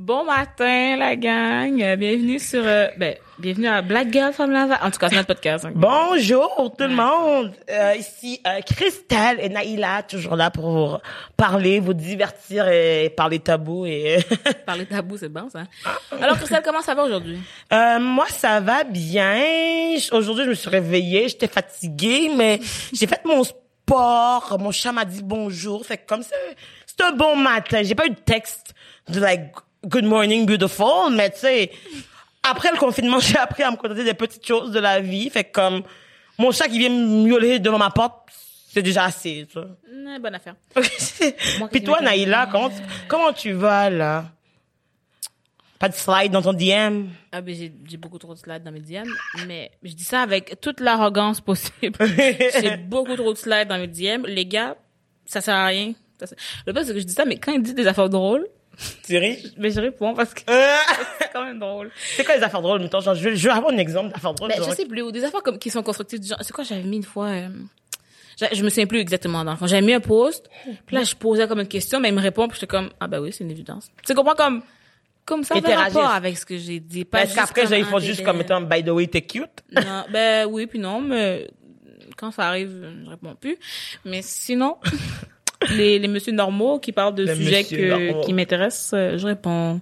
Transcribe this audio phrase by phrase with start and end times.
[0.00, 1.76] Bon matin, la gang.
[1.96, 4.78] Bienvenue sur, euh, ben, bienvenue à Black Girl from Laval.
[4.82, 5.66] En tout cas, c'est notre podcast.
[5.66, 5.72] hein.
[5.74, 7.52] Bonjour tout le monde.
[7.70, 10.96] Euh, ici euh, Christelle et Naïla, toujours là pour vous
[11.36, 13.84] parler, vous divertir et parler tabou.
[13.84, 14.16] Et
[14.66, 15.64] Parler tabou, c'est bon, ça.
[16.18, 17.38] Alors, Christelle, comment ça va aujourd'hui?
[17.70, 19.36] Euh, moi, ça va bien.
[20.12, 22.58] Aujourd'hui, je me suis réveillée, j'étais fatiguée, mais
[22.94, 24.56] j'ai fait mon sport.
[24.58, 25.84] Mon chat m'a dit bonjour.
[25.84, 26.36] Fait que comme ça,
[26.86, 27.82] c'est un bon matin.
[27.82, 28.72] J'ai pas eu de texte
[29.06, 29.52] de like
[29.86, 31.70] good morning beautiful, mais tu sais,
[32.42, 35.28] après le confinement, j'ai appris à me contenter des petites choses de la vie.
[35.30, 35.82] Fait que comme
[36.38, 38.28] mon chat qui vient me miauler devant ma porte,
[38.72, 39.46] c'est déjà assez.
[39.50, 39.68] Tu vois.
[39.92, 40.54] Ouais, bonne affaire.
[41.70, 42.76] Puis toi, Naïla, comment tu,
[43.08, 44.26] comment tu vas là?
[45.78, 47.06] Pas de slide dans ton DM?
[47.32, 49.08] Ah, ben, j'ai, beaucoup trop de slides dans mes DM,
[49.46, 51.98] mais je dis ça avec toute l'arrogance possible.
[52.60, 54.26] j'ai beaucoup trop de slides dans mes DM.
[54.26, 54.76] Les gars,
[55.24, 55.94] ça sert à rien.
[56.18, 56.26] Ça
[56.66, 58.46] Le pire, c'est que je dis ça, mais quand ils disent des affaires drôles,
[59.06, 59.52] Tu ris?
[59.56, 60.76] mais je réponds parce que Euh,
[61.18, 61.90] c'est quand même drôle.
[62.16, 62.80] c'est quoi les affaires drôles?
[62.80, 64.50] Mettons, genre, je veux, je veux avoir un exemple d'affaires drôles.
[64.50, 66.64] Ben, je sais plus, ou des affaires comme, qui sont constructives du genre, c'est quoi
[66.64, 67.48] j'avais mis une fois, euh,
[68.52, 69.66] je, me souviens plus exactement dans le fond.
[69.66, 70.48] J'avais mis un post,
[70.86, 73.06] puis là, je posais comme une question, mais il me répond, puis j'étais comme, ah
[73.06, 73.90] ben oui, c'est une évidence.
[74.06, 74.62] Tu comprends comme,
[75.26, 75.94] comme ça, Interagissent.
[75.94, 77.04] rapport avec ce que j'ai dit.
[77.04, 79.06] Pas Parce juste qu'après, comme, genre, il faut t'es juste comme étant, by the way,
[79.06, 79.62] t'es cute.
[79.72, 81.50] Non, ben oui, puis non, mais
[82.16, 82.70] quand ça arrive,
[83.04, 83.56] je réponds plus.
[84.04, 84.78] Mais sinon,
[85.70, 89.80] les, les messieurs normaux qui parlent de Les sujets que, qui m'intéressent, euh, je réponds.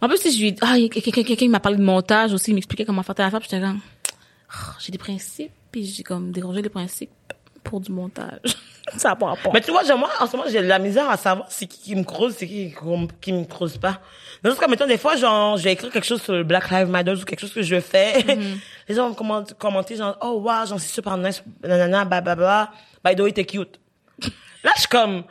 [0.00, 1.78] En plus, si je lui dis, ah, il y a quelqu'un quelqu'un qui m'a parlé
[1.78, 3.80] de montage aussi, il m'expliquait comment faire affaire, puis j'étais comme,
[4.50, 7.10] Ah, j'ai des principes, puis j'ai comme dérangé les principes
[7.64, 8.40] pour du montage.
[8.96, 9.52] ça n'a pas rapport.
[9.52, 11.80] Mais tu vois, moi, en ce moment, j'ai de la misère à savoir c'est qui
[11.80, 12.74] qui me creuse, c'est qui
[13.20, 14.00] qui, me creuse pas.
[14.42, 17.12] Donc, comme mettons, des fois, genre, j'ai écrit quelque chose sur le Black Lives Matter
[17.12, 18.24] ou quelque chose que je fais.
[18.88, 22.70] Les gens vont comment- commenter, genre, oh, wow, j'en suis super nice, nanana, blablabla.
[23.04, 23.78] By the way, t'es cute.
[24.64, 25.24] Là, je suis comme,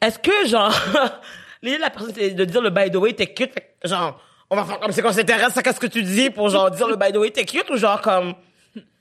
[0.00, 0.72] est-ce que, genre,
[1.62, 4.20] l'idée de la personne, c'est de dire le by the way, t'es cute, fait genre,
[4.50, 6.88] on va faire comme c'est qu'on s'intéresse à qu'est-ce que tu dis pour, genre, dire
[6.88, 8.34] le by the way, t'es cute, ou genre, comme,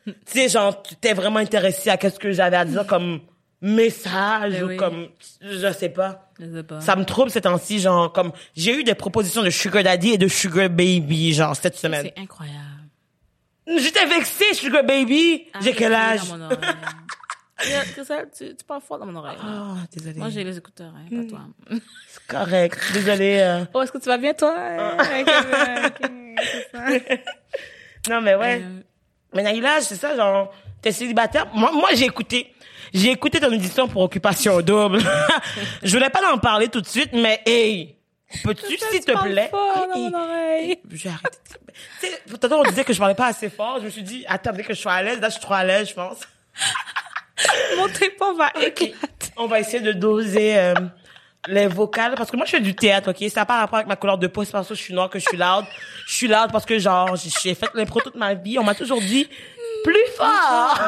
[0.05, 3.19] tu sais, genre, tu t'es vraiment intéressé à qu'est-ce que j'avais à dire comme
[3.61, 4.77] message Ben ou oui.
[4.77, 5.07] comme,
[5.41, 6.29] je sais pas.
[6.39, 6.79] Je sais pas.
[6.81, 10.17] Ça me trouble ces temps-ci, genre, comme, j'ai eu des propositions de sugar daddy et
[10.17, 12.11] de sugar baby, genre, cette semaine.
[12.15, 12.63] C'est incroyable.
[13.67, 15.47] J'étais vexée, sugar baby.
[15.61, 16.21] J'ai quel âge?
[17.59, 17.87] Oreille.
[17.95, 19.37] C'est ça, tu, tu parles fort dans mon oreille.
[19.41, 20.19] Ah, désolée.
[20.19, 21.39] Moi, j'ai les écouteurs, hein, pas toi.
[22.07, 22.79] C'est correct.
[22.93, 23.39] Désolée.
[23.41, 23.65] euh.
[23.73, 24.55] Oh, est-ce que tu vas bien, toi?
[26.71, 26.79] Ça.
[28.09, 28.61] Non, mais ouais.
[28.63, 28.79] Euh,
[29.33, 31.47] Mais Naïla, c'est ça, genre, t'es célibataire.
[31.53, 32.53] Moi, moi, j'ai écouté.
[32.93, 34.99] J'ai écouté ton édition pour Occupation Double.
[35.83, 37.97] je voulais pas en parler tout de suite, mais hey,
[38.43, 39.49] peux-tu, s'il te plaît?
[39.51, 40.79] fort dans mon oreille.
[40.91, 41.37] J'ai arrêté.
[41.99, 43.79] Tu sais, on disait que je parlais pas assez fort.
[43.79, 45.53] Je me suis dit, attends, dès que je suis à l'aise, là, je suis trop
[45.55, 46.19] à l'aise, je pense.
[47.77, 48.97] Mon téléphone va éclater.
[49.37, 50.73] On va essayer de doser euh,
[51.47, 53.29] les vocales parce que moi je fais du théâtre, ok?
[53.29, 55.09] Ça n'a pas rapport avec ma couleur de peau, c'est parce que je suis noire
[55.09, 55.65] que je suis loud.
[56.07, 58.57] Je suis loud parce que genre j'ai fait l'impro toute ma vie.
[58.59, 59.27] On m'a toujours dit
[59.83, 60.79] plus fort.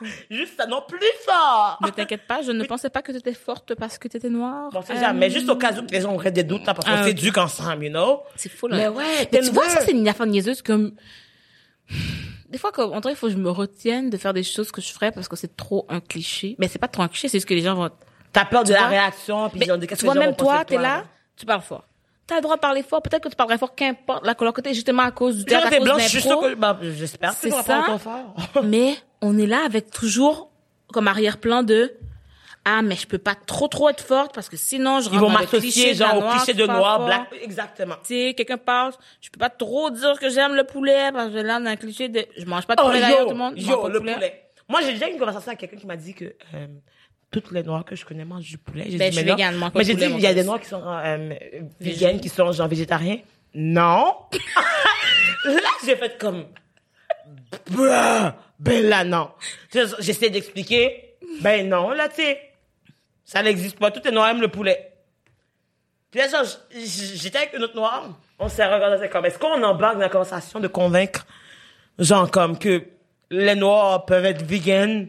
[0.00, 1.78] Ouais, Juste ça, non plus fort.
[1.82, 4.30] Ne t'inquiète pas, je ne pensais pas que tu étais forte parce que tu étais
[4.30, 4.70] noire.
[4.72, 6.72] Bon, c'est Euh, ça, mais juste au cas où les gens auraient des doutes là,
[6.74, 8.22] parce qu'on Ah, s'éduque ensemble, you know?
[8.36, 8.76] C'est fou, là.
[8.78, 10.92] Mais ouais, Mais tu vois, ça, c'est une affaire niaiseuse comme...
[12.48, 14.70] Des fois, comme, on dirait qu'il faut que je me retienne de faire des choses
[14.72, 16.56] que je ferais parce que c'est trop un cliché.
[16.58, 17.90] Mais c'est pas trop un cliché, c'est juste que les gens vont...
[18.32, 20.26] T'as peur de la réaction, puis ils ont dit qu'est-ce tu que vois, les gens
[20.26, 21.04] même toi, t'es toi, là,
[21.36, 21.84] tu parles fort.
[22.26, 23.00] T'as le droit de parler fort.
[23.00, 25.68] Peut-être que tu parlerais fort, qu'importe la couleur que t'es, justement à cause du théâtre,
[25.68, 26.40] à cause l'impro.
[26.42, 28.34] que, bah, j'espère que C'est tu vas fort.
[28.64, 30.50] Mais on est là avec toujours
[30.92, 31.94] comme arrière-plan de
[32.64, 35.30] ah mais je peux pas trop trop être forte parce que sinon je Ils vont
[35.30, 37.94] m'associer genre au cliché de noir, black, exactement.
[38.06, 41.38] Tu sais, quelqu'un parle, je peux pas trop dire que j'aime le poulet parce que
[41.38, 43.54] là dans un cliché de je mange pas de Oh, poulet d'ailleurs tout le monde,
[43.56, 44.14] je yo, le poulet.
[44.14, 44.44] poulet.
[44.68, 46.66] Moi, j'ai déjà eu une conversation avec quelqu'un qui m'a dit que euh,
[47.30, 48.84] toutes les noirs que je connais mangent du poulet.
[48.88, 50.68] J'ai Ben, dit, je mais végane, Mais j'ai dit, il y a des noirs qui
[50.68, 51.32] sont euh,
[51.80, 53.18] véganes, qui sont genre végétariens.
[53.54, 54.14] Non.
[55.46, 56.44] là, j'ai fait comme,
[57.76, 59.30] là, non.
[60.00, 61.14] J'essaie d'expliquer.
[61.40, 62.40] Ben non, là, tu sais,
[63.28, 63.90] ça n'existe pas.
[63.90, 64.90] Tous les noirs aiment le poulet.
[66.10, 66.42] Puis là,
[66.74, 68.18] j'étais avec une autre noire.
[68.38, 71.26] On s'est regardé, comme, est-ce qu'on embarque dans la conversation de convaincre,
[71.98, 72.84] genre, comme que
[73.30, 75.08] les noirs peuvent être vegan,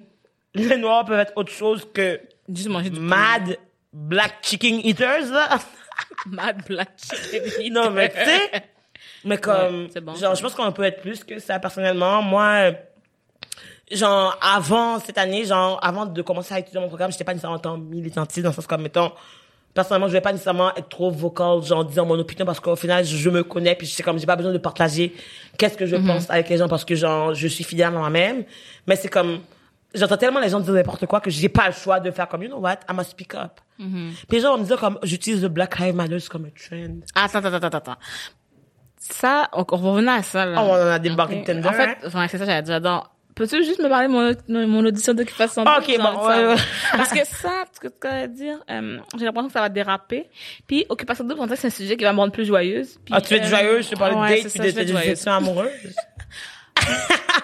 [0.54, 2.20] les noirs peuvent être autre chose que
[2.54, 3.08] Juste manger du poulet.
[3.08, 3.58] mad
[3.94, 5.58] black chicken eaters, là?
[6.26, 7.72] mad black chicken.
[7.74, 8.64] non, mais tu sais,
[9.24, 12.22] mais comme, Ouais, bon, genre, je pense qu'on peut être plus que ça, personnellement.
[12.22, 12.74] Moi,
[13.92, 17.60] genre, avant cette année, genre, avant de commencer à étudier mon programme, j'étais pas nécessairement
[17.60, 19.12] tant militantiste, dans le sens comme, mettons,
[19.74, 23.04] personnellement, je vais pas nécessairement être trop vocal, genre, disant mon opinion, parce qu'au final,
[23.06, 25.14] je, me connais, puis c'est comme, j'ai pas besoin de partager
[25.58, 28.44] qu'est-ce que je pense avec les gens, parce que, genre, je suis fidèle à moi-même.
[28.88, 29.40] Mais c'est comme,
[29.94, 32.44] j'entends tellement les gens dire n'importe quoi que j'ai pas le choix de faire comme,
[32.44, 33.60] you know what, I must speak up.
[33.80, 34.12] Mm-hmm.
[34.28, 37.00] Puis les gens vont me dire comme, j'utilise le Black Lives Matter comme un trend.
[37.16, 37.98] Attends, attends, attends, attends.
[38.98, 40.62] Ça, on, on revenir à ça, là.
[40.62, 41.48] Oh, on en a débarqué Ok.
[41.48, 42.20] de Tinder, En fait, hein?
[42.20, 42.82] ouais, c'est ça, j'allais dire.
[42.82, 43.04] Donc,
[43.40, 46.56] peux-tu juste me parler de mon, audition d'occupation Ok, bon, ouais, ouais.
[46.92, 50.30] Parce que ça, ce que tu vas dire, euh, j'ai l'impression que ça va déraper.
[50.68, 53.00] Puis, occupation double, c'est un sujet qui va me rendre plus joyeuse.
[53.06, 54.82] Puis, Ah, tu veux être euh, joyeuse, je te parle ouais, de date puis de
[54.94, 55.96] déceptions amoureuses.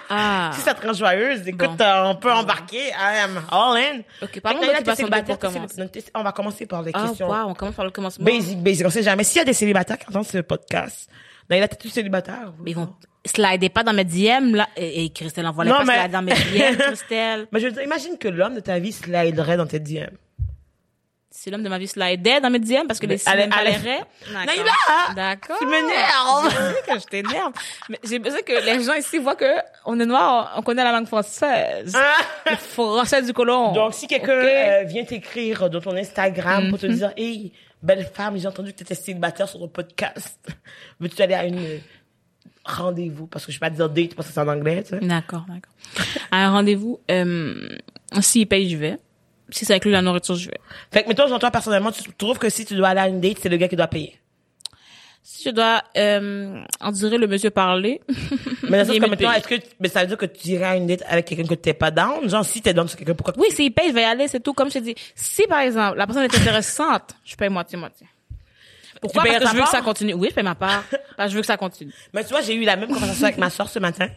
[0.08, 0.52] Ah.
[0.54, 1.84] Si ça te rend joyeuse, écoute, Bon.
[1.84, 2.90] euh, on peut embarquer.
[2.90, 4.02] I am all in.
[4.22, 5.88] Ok, parlons d'occupation célibataire, double pour.
[6.14, 7.28] On va commencer par les Ah, questions.
[7.28, 8.24] wow, on commence par le commencement.
[8.24, 8.86] Basic, basic.
[8.86, 9.24] On sait jamais.
[9.24, 11.10] S'il y a des célibataires qui entendent ce podcast,
[11.50, 12.54] Naïla, t'es-tu célibataire?
[12.64, 12.94] Mais ils vont
[13.26, 14.68] slider pas dans mes DM, là.
[14.78, 17.48] Et, et Christelle envoie Non, pas mais- slider dans mes DM, Christelle.
[17.52, 20.16] Mais je veux dire, imagine que l'homme de ta vie sliderait dans tes DM.
[21.46, 23.44] Si l'homme de ma vie slidait dans mes DM parce que les allez!
[25.16, 25.58] D'accord.
[25.60, 26.76] Tu m'énerves!
[26.88, 27.54] Que je t'énerve.
[27.88, 29.54] Mais j'ai besoin que les gens ici voient que
[29.86, 31.96] on est noir, on connaît la langue française.
[32.50, 33.74] Le français du colon.
[33.74, 36.96] Donc, si quelqu'un euh, vient t'écrire dans ton Instagram pour te Mhm.
[36.96, 37.54] dire, hey,
[37.84, 40.40] belle femme, j'ai entendu que t'étais célibataire sur ton podcast.
[41.00, 41.78] Veux-tu aller à une euh,
[42.66, 43.28] rendez-vous?
[43.28, 45.00] Parce que je vais pas te dire date parce que c'est en anglais, tu sais.
[45.00, 45.74] D'accord, d'accord.
[46.32, 47.70] À un rendez-vous, euh,
[48.20, 48.98] s'il paye, je vais.
[49.56, 50.60] Si ça inclut la nourriture, je vais.
[50.92, 53.38] Fait que, genre, toi, personnellement, tu trouves que si tu dois aller à une date,
[53.42, 54.20] c'est le gars qui doit payer.
[55.24, 58.02] Si je dois euh, endurer le monsieur parler.
[58.64, 60.66] Mais dans le sens il que, est-ce que, mais ça veut dire que tu irais
[60.66, 62.30] à une date avec quelqu'un que t'es pas down?
[62.30, 64.42] Genre, si t'es down sur quelqu'un, pourquoi Oui, s'il paye, je vais y aller, c'est
[64.42, 64.54] tout.
[64.54, 68.08] Comme je t'ai dit, si par exemple, la personne est intéressante, je paye moitié-moitié.
[69.02, 69.24] Pourquoi?
[69.24, 70.14] Parce que je veux que ça continue.
[70.16, 70.84] Oui, je paye ma part.
[71.16, 71.94] Parce que je veux que ça continue.
[72.14, 74.08] Mais tu vois, j'ai eu la même conversation avec ma soeur ce matin.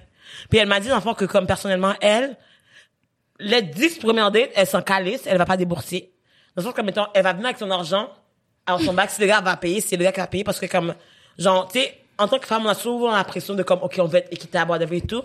[0.51, 2.37] Puis elle m'a dit, dans le fond, que comme personnellement, elle,
[3.39, 6.13] les dix premières dates, elle s'en calisse, elle va pas débourser.
[6.57, 8.11] Dans le sens que, mettons, elle va venir avec son argent,
[8.67, 10.59] alors son bac, si le gars va payer, c'est le gars qui va payer parce
[10.61, 10.95] que comme,
[11.39, 14.07] genre, tu sais, en tant que femme, on a souvent l'impression de comme, OK, on
[14.07, 15.23] veut être équitable, whatever et tout.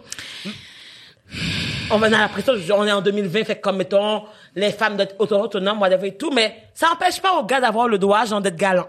[1.90, 4.24] On va dans la pression, on est en 2020, fait comme, mettons,
[4.56, 7.98] les femmes d'être auto-autonomes, whatever et tout, mais ça empêche pas au gars d'avoir le
[7.98, 8.88] droit, genre, d'être galant.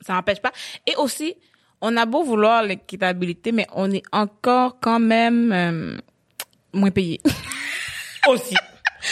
[0.00, 0.52] Ça n'empêche pas.
[0.86, 1.36] Et aussi,
[1.80, 5.98] on a beau vouloir l'équitabilité, mais on est encore quand même euh,
[6.72, 7.20] moins payé.
[8.28, 8.54] Aussi.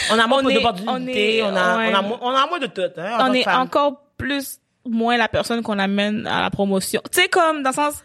[0.09, 1.91] On a moins d'opportunités, on on, est- a, ouais.
[1.91, 3.61] on, a, mo- on a moins de tout, hein, on est femme.
[3.61, 7.01] encore plus moins la personne qu'on amène à la promotion.
[7.11, 7.95] Tu sais, comme, dans le sens,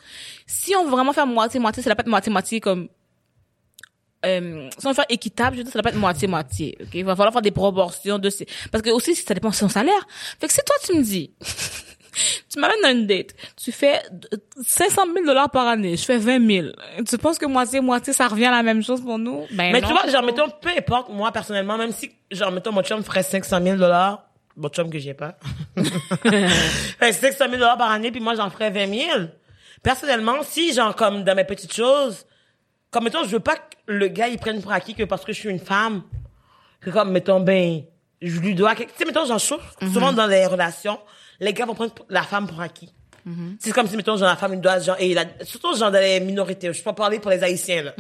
[0.47, 2.88] si on veut vraiment faire moitié-moitié, ça doit pas être moitié-moitié comme...
[4.25, 6.88] Euh, si on veut faire équitable, je veux dire, ça doit pas être moitié-moitié, ok?
[6.94, 8.47] Il va falloir faire des proportions de ces...
[8.73, 10.06] Parce que aussi, ça dépend de son salaire.
[10.41, 11.31] Fait que si toi, tu me dis...
[12.51, 14.03] tu m'amènes dans une date, tu fais
[14.33, 16.69] euh, 500 000 dollars par année, je fais 20 000.
[17.09, 19.47] Tu penses que moitié-moitié, ça revient à la même chose pour nous?
[19.51, 19.89] Ben Mais non.
[19.89, 23.23] tu vois, genre, mettons, peu importe, moi, personnellement, même si, genre, mettons, mon chum ferait
[23.23, 24.25] 500 000 dollars,
[24.57, 25.37] mon chum que j'ai pas.
[26.99, 29.09] fait 500 000 dollars par année, puis moi, j'en ferais 20 000.
[29.83, 32.27] Personnellement, si, genre, comme dans mes petites choses,
[32.91, 35.33] comme, mettons, je veux pas que le gars, il prenne pour acquis que parce que
[35.33, 36.03] je suis une femme,
[36.81, 37.83] que comme, mettons, ben,
[38.23, 38.93] je lui dois quelque...
[38.93, 40.99] Tu sais, mettons, j'en chauffe, souvent dans les relations,
[41.41, 42.93] les gars vont prendre la femme pour acquis.
[43.59, 46.73] C'est comme si, mettons, genre, la femme, doit, genre, et surtout, genre, dans les minorités.
[46.73, 47.93] Je peux pas parler pour les Haïtiens, là.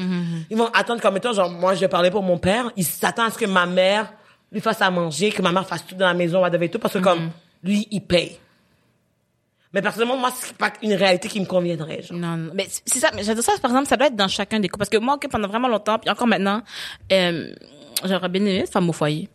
[0.48, 2.70] Ils vont attendre, comme, mettons, genre, moi, je vais parler pour mon père.
[2.76, 4.12] Il s'attend à ce que ma mère
[4.52, 6.94] lui fasse à manger, que ma mère fasse tout dans la maison, whatever tout, parce
[6.94, 7.30] que, comme,
[7.64, 8.38] lui, il paye.
[9.72, 12.02] Mais personnellement, moi, c'est pas une réalité qui me conviendrait.
[12.12, 12.52] Non, non.
[12.54, 14.78] Mais c'est ça, mais j'adore ça, par exemple, ça doit être dans chacun des couples.
[14.78, 16.62] Parce que moi, ok, pendant vraiment longtemps, puis encore maintenant,
[17.12, 17.52] euh,
[18.04, 19.28] j'aurais bien aimé femme au foyer.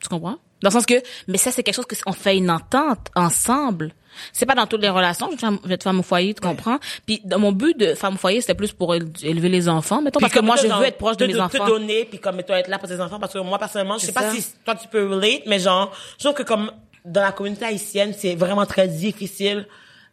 [0.00, 0.38] Tu comprends?
[0.62, 0.94] Dans le sens que,
[1.28, 3.92] mais ça, c'est quelque chose que on fait une entente ensemble.
[4.32, 6.78] C'est pas dans toutes les relations, je vais être- femme au foyer, tu comprends?
[7.06, 10.02] Puis, dans mon but de femme au foyer, c'était plus pour éle- élever les enfants,
[10.02, 11.66] mettons, Puis parce que moi, je veux être proche de te- mes te enfants.
[11.66, 14.06] donner, puis comme, mettons, être là pour tes enfants, parce que moi, personnellement, je sais
[14.06, 14.34] C'est pas ça.
[14.34, 16.70] si toi, tu peux relate, mais genre, je trouve que comme,
[17.06, 19.66] dans la communauté haïtienne, c'est vraiment très difficile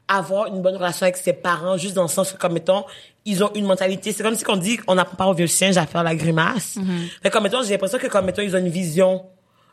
[0.07, 2.83] avoir une bonne relation avec ses parents, juste dans le sens que, comme, mettons,
[3.25, 5.77] ils ont une mentalité, c'est comme si on dit, on n'apprend pas aux vieux singes
[5.77, 6.77] à faire la grimace.
[6.77, 7.09] Mm-hmm.
[7.23, 9.23] Mais comme, mettons, j'ai l'impression que, comme, mettons, ils ont une vision,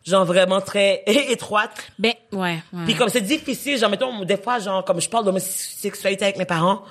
[0.07, 1.91] genre, vraiment très étroite.
[1.99, 2.85] Ben, ouais, ouais.
[2.85, 6.45] Puis comme c'est difficile, genre mettons des fois genre comme je parle d'homosexualité avec mes
[6.45, 6.83] parents,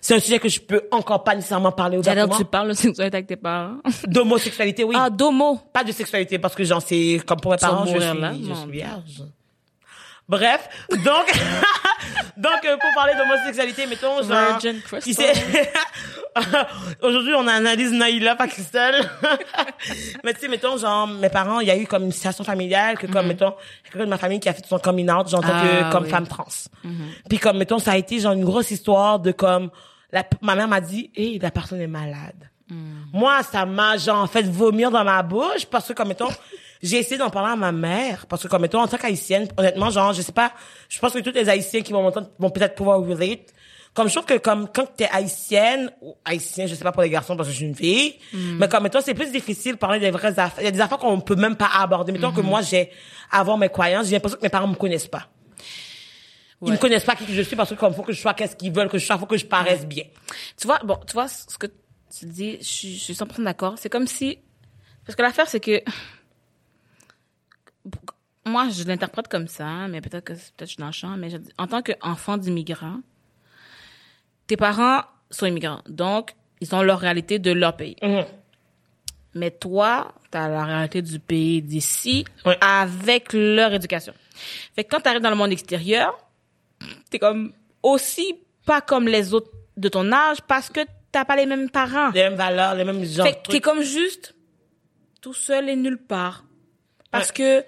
[0.00, 2.34] c'est un sujet que je peux encore pas nécessairement parler ouvertement.
[2.34, 3.76] que tu parles de sexualité avec tes parents.
[4.06, 4.94] D'homosexualité, oui.
[4.98, 5.58] Ah, d'homo.
[5.72, 8.48] Pas de sexualité parce que genre c'est comme pour mes parents, je suis, là, je
[8.48, 9.22] mon suis vierge.
[10.28, 11.26] Bref, donc
[12.36, 15.26] donc euh, pour parler d'homosexualité, mettons genre Virgin Crystal.
[17.02, 19.08] Aujourd'hui, on analyse Naïla pas Christelle.
[20.24, 22.98] Mais tu sais mettons genre mes parents, il y a eu comme une situation familiale
[22.98, 23.54] que comme mettons
[23.84, 25.50] quelqu'un de ma famille qui a fait son coming out genre Mhm.
[25.52, 26.10] Ah, que comme oui.
[26.10, 26.46] femme trans.
[27.28, 29.70] Puis comme mettons ça a été genre une grosse histoire de comme
[30.10, 33.04] la, ma mère m'a dit "Hey, la personne est malade." Mhm.
[33.12, 36.30] Moi, ça m'a genre fait vomir dans ma bouche parce que comme mettons
[36.84, 39.90] j'ai essayé d'en parler à ma mère parce que comme mettons en tant qu'haïtienne, honnêtement
[39.90, 40.52] genre je sais pas,
[40.88, 43.52] je pense que tous les haïtiens qui vont m'entendre vont peut-être pouvoir relate.
[43.94, 47.10] Comme je trouve que comme quand t'es haïtienne ou haïtien, je sais pas pour les
[47.10, 50.00] garçons parce que je suis une fille, mais comme mettons c'est plus difficile de parler
[50.00, 50.60] des vraies affaires.
[50.62, 52.10] Il y a des affaires qu'on peut même pas aborder.
[52.12, 52.90] Mettons que moi j'ai
[53.30, 55.28] avoir mes croyances, j'ai l'impression que mes parents me connaissent pas.
[56.62, 56.78] Ils me Ouais.
[56.78, 58.88] connaissent pas qui je suis parce que comme faut que je sois qu'est-ce qu'ils veulent
[58.88, 60.04] que je sois, faut que je paraisse bien.
[60.58, 63.74] Tu vois, bon, tu vois ce que tu dis, je suis, je suis 100% d'accord.
[63.76, 64.38] C'est comme si,
[65.04, 65.82] parce que l'affaire c'est que,
[68.44, 71.30] moi je l'interprète comme ça, mais peut-être que peut-être je suis dans le champ, mais
[71.30, 72.98] je en tant qu'enfant d'immigrant,
[74.46, 77.96] tes parents sont immigrants, donc ils ont leur réalité de leur pays.
[78.02, 78.24] Mhm.
[79.36, 82.56] Mais toi, t'as la réalité du pays d'ici Ouais.
[82.60, 84.14] avec leur éducation.
[84.76, 86.16] Fait que quand t'arrives dans le monde extérieur,
[87.10, 91.46] t'es comme aussi pas comme les autres de ton âge parce que t'as pas les
[91.46, 92.10] mêmes parents.
[92.10, 94.34] Les mêmes valeurs, les mêmes genres Fait que t'es comme juste
[95.20, 96.44] tout seul et nulle part.
[97.10, 97.64] Parce que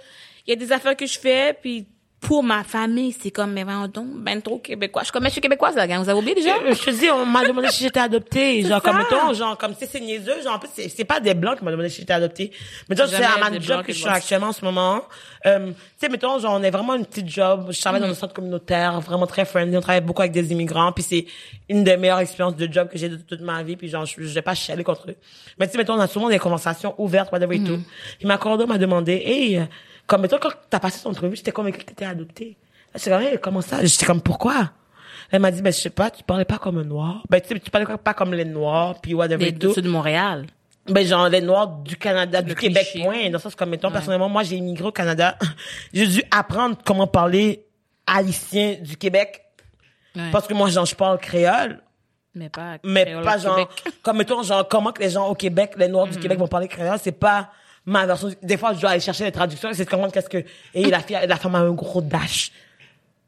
[0.46, 1.86] il y a des affaires que je fais puis
[2.18, 5.02] pour ma famille, c'est comme mais voyons donc ben trop québécois.
[5.02, 6.56] Je suis comme mais je suis québécoise la gang, vous avez oublié déjà?
[6.56, 8.62] Euh, Je te dis, on m'a demandé si j'étais adoptée.
[8.62, 8.80] Genre, ça.
[8.80, 11.64] comme, mettons, genre, comme, c'est niaiseux, genre, en plus, c'est, c'est pas des blancs qui
[11.64, 12.50] m'ont demandé si j'étais adoptée.
[12.88, 15.02] Mettons, c'est à ma job que je suis actuellement en ce moment.
[15.44, 17.68] Euh, tu sais, mettons, genre, on est vraiment une petite job.
[17.70, 18.14] Je travaille dans un Mm-hmm.
[18.14, 19.76] centre communautaire, vraiment très friendly.
[19.76, 20.90] On travaille beaucoup avec des immigrants.
[20.92, 21.26] Puis c'est
[21.68, 23.76] une des meilleures expériences de job que j'ai de toute ma vie.
[23.76, 25.16] Puis genre, je, je vais pas chialer contre eux.
[25.60, 27.66] Mais tu sais, mettons, on a souvent des conversations ouvertes, whatever et Mm-hmm.
[27.66, 27.80] tout.
[28.22, 29.68] Et ma cordeau m'a demandé, hey,
[30.06, 32.56] comme, mettons, quand t'as passé ton entrevue, j'étais convaincue que t'étais adoptée.
[32.94, 33.84] J'étais comme, hey, comment ça?
[33.84, 34.70] J'étais comme, pourquoi?
[35.30, 37.22] Elle m'a dit, ben, je sais pas, tu parlais pas comme un noir.
[37.28, 39.72] Ben, tu sais, tu parlais pas comme les noirs, puis whatever et tout.
[39.74, 40.46] ceux de Montréal.
[40.88, 43.24] Ben, genre, les noirs du Canada, du Québec, point.
[43.26, 45.36] Dans le sens, comme, mettons, personnellement, moi, j'ai immigré au Canada.
[45.92, 47.64] j'ai dû apprendre comment parler
[48.06, 49.42] haïtien du Québec.
[50.14, 50.30] Ouais.
[50.30, 51.80] Parce que moi, genre, je parle créole.
[52.34, 53.94] mais pas Mais créole pas au genre, Québec.
[54.02, 56.12] comme mettons, genre, comment que les gens au Québec, les Noirs Mm-hmm.
[56.12, 57.50] du Québec vont parler créole, c'est pas
[57.86, 58.30] ma version.
[58.42, 60.84] Des fois, je dois aller chercher les traductions et c'est de comprendre qu'est-ce que, et
[60.90, 62.52] la fille, la femme a un gros dash.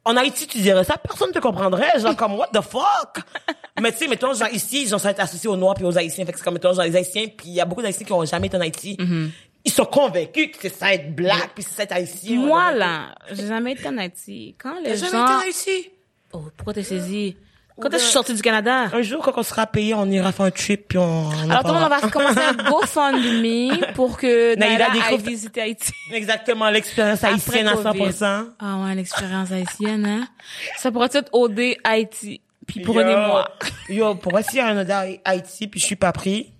[0.05, 3.23] En Haïti, tu dirais ça, personne te comprendrait, genre, comme, what the fuck?
[3.81, 5.97] Mais tu sais, mettons, genre, ici, genre, ça va être associé aux Noirs puis aux
[5.97, 6.25] Haïtiens.
[6.25, 8.13] Fait que c'est comme, mettons, genre, les Haïtiens, puis il y a beaucoup d'Haïtiens qui
[8.13, 8.97] ont jamais été en Haïti.
[8.99, 9.29] Mm-hmm.
[9.65, 12.37] Ils sont convaincus que c'est ça être black puis c'est ça être haïtien.
[12.37, 14.55] Moi, là, j'ai jamais été en Haïti.
[14.57, 15.25] Quand les T'as jamais gens...
[15.25, 15.91] été en Haïti?
[16.33, 17.37] Oh, pourquoi t'es saisi?
[17.81, 18.85] Quand est-ce que je suis sortie du Canada?
[18.93, 21.63] Un jour, quand on sera payé, on ira faire un trip puis on, on Alors,
[21.63, 25.93] tout le monde va commencer un GoFundMe pour que Naïla aille visiter Haïti.
[26.13, 28.01] Exactement, l'expérience haïtienne à Covid.
[28.11, 28.47] 100%.
[28.59, 30.29] Ah ouais, l'expérience haïtienne, hein?
[30.77, 32.41] Ça pourrait être OD Haïti.
[32.67, 33.49] Puis prenez-moi.
[33.89, 34.93] Yo, yo, pourquoi s'il y a un autre
[35.25, 36.53] Haïti puis je suis pas pris,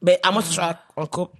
[0.00, 1.36] ben, à moins que je sois en couple,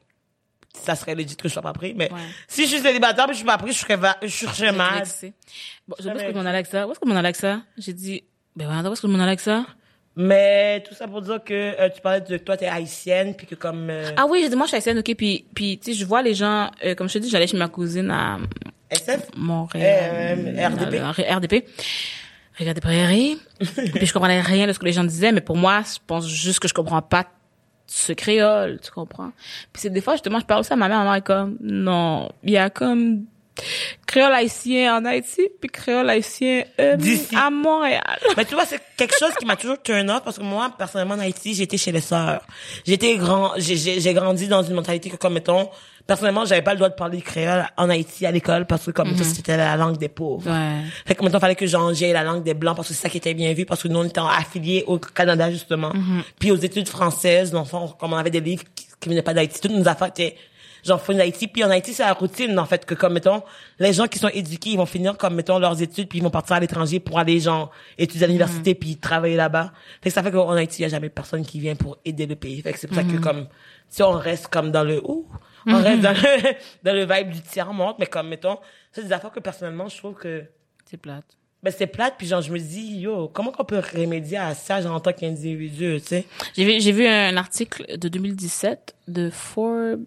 [0.74, 2.18] ça serait legit que je sois pas pris, mais Ouais.
[2.48, 5.00] si je suis célibataire puis je suis pas pris, je serais, je serais mal.
[5.00, 5.34] Vexée.
[5.86, 6.86] Bon, je sais pas ce que avec ça.
[6.86, 7.60] Où est-ce que avec ça?
[7.76, 8.24] J'ai dit,
[8.56, 9.64] ben voilà, est-ce que je m'en allais avec ça?
[10.14, 13.54] Mais tout ça pour dire que euh, tu parlais de toi, t'es haïtienne puis que
[13.54, 16.22] comme euh, Ah oui, moi, je suis haïtienne, ok, puis, puis, tu sais, je vois
[16.22, 18.38] les gens, euh, comme je te dis, j'allais chez ma cousine à
[18.92, 20.38] SF, Montréal.
[20.38, 20.94] Euh, RDP.
[20.94, 21.64] Euh, RDP.
[22.58, 23.38] Regarde des prairies.
[23.94, 26.28] puis je comprenais rien de ce que les gens disaient, mais pour moi, je pense
[26.28, 27.24] juste que je comprends pas
[27.86, 29.32] ce créole, tu comprends?
[29.72, 31.56] Puis c'est des fois, justement, je parle aussi à ma mère, ma mère est comme,
[31.60, 33.24] non, il y a comme
[34.06, 36.96] créole haïtien en Haïti, puis créole haïtien euh,
[37.36, 38.18] à Montréal.
[38.36, 41.14] Mais tu vois, c'est quelque chose qui m'a toujours turn off parce que moi, personnellement,
[41.14, 42.42] en Haïti, j'étais chez les sœurs.
[42.86, 45.68] J'étais grand, j'ai, grandi dans une mentalité que, comme mettons,
[46.06, 49.10] personnellement, j'avais pas le droit de parler créole en Haïti à l'école parce que, comme
[49.10, 50.50] mettons, c'était la langue des pauvres.
[50.50, 50.82] Ouais.
[51.06, 53.18] Fait que maintenant, fallait que j'enlève la langue des blancs parce que c'est ça qui
[53.18, 55.92] était bien vu parce que nous, on était affiliés au Canada, justement.
[56.38, 59.22] Puis aux études françaises, dans le fond, comme on avait des livres qui, qui venaient
[59.22, 60.36] pas d'Haïti, toutes nos affaires étaient,
[60.82, 61.48] genre, font d'Haïti.
[61.48, 63.42] Puis en Haïti, c'est la routine, en fait, que comme, mettons,
[63.78, 66.30] les gens qui sont éduqués, ils vont finir comme, mettons, leurs études puis ils vont
[66.30, 69.72] partir à l'étranger pour aller, genre, étudier à l'université puis travailler là-bas.
[70.02, 72.26] Fait que ça fait qu'en Haïti, il y a jamais personne qui vient pour aider
[72.26, 72.60] le pays.
[72.62, 73.46] Fait que c'est pour ça que, comme,
[73.88, 75.26] si on reste comme dans le, ouh,
[75.66, 78.58] on reste dans le, dans le vibe du tiers-monde, mais comme, mettons,
[78.90, 80.44] c'est des affaires que personnellement, je trouve que,
[80.84, 81.24] C'est plate.
[81.62, 84.80] Ben c'est plate puis genre je me dis yo comment qu'on peut remédier à ça
[84.82, 86.26] genre en tant qu'individu tu sais?
[86.56, 90.04] J'ai vu, j'ai vu un article de 2017 de Forbes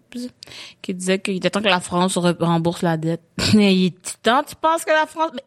[0.82, 3.22] qui disait qu'il était temps que la France re- rembourse la dette.
[3.54, 5.30] Mais il est temps, tu penses que la France...
[5.34, 5.44] Mais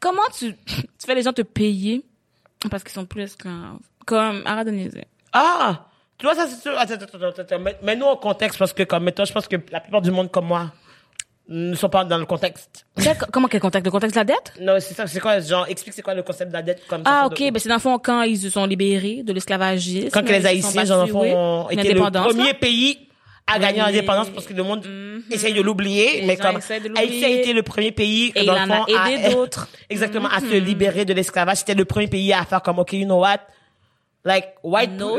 [0.00, 2.04] comment tu, tu fais les gens te payer
[2.70, 3.78] parce qu'ils sont plus esclaves?
[4.04, 4.68] Comme, arrête
[5.32, 5.86] ah
[6.18, 8.82] tu vois ça c'est sûr attends attends attends, attends mets- mets-nous au contexte parce que
[8.82, 10.72] comme mettons je pense que la plupart du monde comme moi
[11.48, 12.84] ne sont pas dans le contexte
[13.32, 13.86] comment quel contexte?
[13.86, 14.52] Le contexte de la dette?
[14.60, 17.02] non c'est ça c'est quoi genre explique c'est quoi le concept de la dette comme
[17.06, 17.38] Ah, ok.
[17.38, 20.10] de- Ben, c'est dans le fond quand ils se sont libérés de l'esclavagisme.
[20.12, 22.54] quand que les haïtiens genre fond, ont oui, été le premier là?
[22.54, 22.98] pays
[23.46, 23.86] à gagner Oui.
[23.86, 25.22] l'indépendance parce que le monde Mhm.
[25.30, 26.58] essaye de l'oublier Les mais comme
[26.96, 29.68] Haïti a été le premier pays Et dans il le en a aidé à- d'autres.
[29.90, 30.64] exactement à se Mhm.
[30.64, 33.38] libérer de l'esclavage c'était le premier pays à faire comme ok you know what?
[34.24, 35.16] Like white No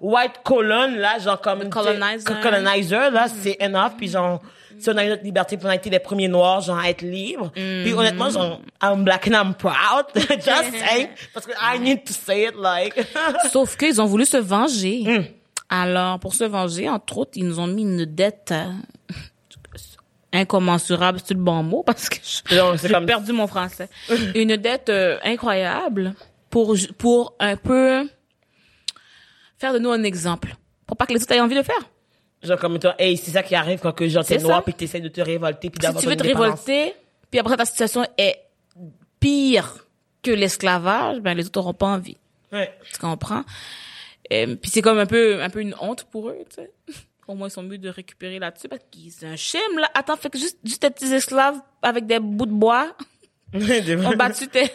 [0.00, 2.24] white colon là genre comme colonizer.
[2.24, 3.92] co- colonizer là c'est enough.
[3.96, 4.40] Puis genre
[4.78, 6.88] si on a eu notre liberté puis on a été les premiers noirs genre à
[6.90, 10.06] être libres puis honnêtement genre I'm black and I'm proud.
[10.14, 11.08] Just saying.
[11.34, 12.94] Parce que I need to say it like.
[13.52, 15.04] Sauf qu'ils ont voulu se venger.
[15.06, 15.24] Hmm.
[15.74, 18.66] Alors, pour se venger, entre autres, ils nous ont mis une dette euh,
[20.32, 23.88] incommensurable, c'est le bon mot, parce que j'ai comme- perdu mon français.
[24.34, 26.14] une dette euh, incroyable
[26.50, 28.08] pour, pour un peu
[29.62, 30.54] faire de nous un exemple.
[30.86, 31.80] Pour pas que les autres aient envie de faire.
[32.42, 34.78] genre comme toi hey c'est ça qui arrive quand que genre t'es noir puis que
[34.78, 36.94] t'essaies de te révolter puis Si tu veux te révolter,
[37.30, 38.40] puis après ta situation est
[39.20, 39.86] pire
[40.22, 42.16] que l'esclavage, ben les autres auront pas envie.
[42.52, 43.44] ouais Tu comprends?
[44.32, 46.70] Euh, puis c'est comme un peu, un peu une honte pour eux, tu sais.
[47.28, 49.88] Au moins, ils sont mieux de récupérer là-dessus parce que c'est un chim, là.
[49.94, 52.96] Attends, fait que juste, juste des petits esclaves avec des bouts de bois
[53.54, 54.70] ont battu tes,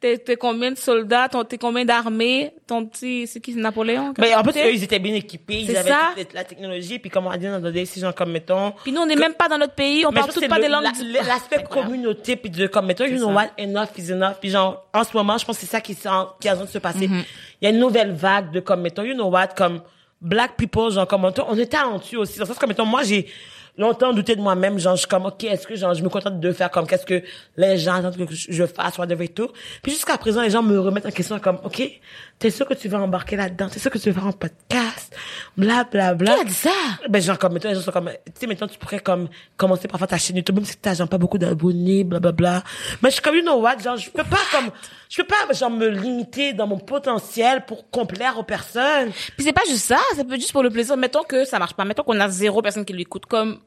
[0.00, 4.14] tes, tes combien de soldats, ton, tes combien d'armées, ton petit, c'est qui, c'est Napoléon?
[4.18, 6.12] Mais en plus, eux, ils étaient bien équipés, ils C'est avaient ça.
[6.16, 8.92] toute la technologie, puis comme on a dit dans le si genre comme mettons, Puis
[8.92, 10.68] nous, on n'est même pas dans notre pays, on Mais parle c'est pas le- des
[10.68, 11.90] langues la- L'aspect Incroyable.
[11.92, 14.34] communauté, puis de comme, mettons, you know what, enough is enough.
[14.40, 16.50] Puis genre, en ce moment, je pense que c'est ça qui, est en- qui est
[16.50, 17.06] en train de se passer.
[17.08, 17.24] Mm-hmm.
[17.62, 19.80] Il y a une nouvelle vague de comme, mettons, you know what, comme,
[20.20, 22.38] black people, genre, comme, on est talentueux aussi.
[22.38, 23.26] Dans le sens comme, mettons, moi, j'ai
[23.78, 26.40] longtemps douté de moi-même, genre, je suis comme, ok, est-ce que, genre, je me contente
[26.40, 27.22] de faire comme, qu'est-ce que
[27.56, 29.48] les gens attendent que je fasse, whatever et tout.
[29.82, 31.82] Puis jusqu'à présent, les gens me remettent en question comme, ok,
[32.38, 33.68] t'es sûr que tu vas embarquer là-dedans?
[33.68, 35.14] T'es sûr que tu veux faire un podcast?
[35.56, 36.34] Bla, bla, bla.
[36.34, 36.70] Qui a dit ça?
[37.08, 39.88] Ben, genre, comme, mettons, les gens sont comme, tu sais, maintenant, tu pourrais, comme, commencer
[39.88, 42.62] par faire ta chaîne YouTube, même si t'as, genre, pas beaucoup d'abonnés, blablabla.
[43.02, 44.70] Mais je suis comme, you know what, genre, je peux pas, comme,
[45.08, 49.10] je peux pas, genre, me limiter dans mon potentiel pour complaire aux personnes.
[49.36, 50.96] Puis c'est pas juste ça, ça peut être juste pour le plaisir.
[50.98, 53.58] Mettons que ça marche pas, mettons qu'on a zéro personne qui l'écoute comme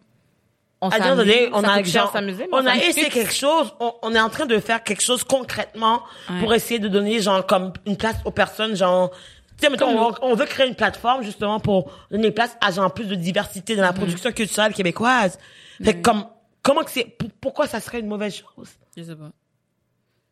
[0.82, 3.34] on À un moment s'amuse, donné, on a, genre, s'amuser, mais on a essayé quelque
[3.34, 6.40] chose, on, on est en train de faire quelque chose concrètement Ouais.
[6.40, 9.12] pour essayer de donner, genre, comme, une place aux personnes, genre,
[9.60, 13.06] sais, mettons, on, on veut créer une plateforme, justement, pour donner place à, genre, plus
[13.06, 15.38] de diversité dans la production culturelle québécoise.
[15.84, 16.26] Fait que, comme,
[16.64, 18.70] comment que c'est, pour- pourquoi ça serait une mauvaise chose?
[18.98, 19.32] Je sais pas.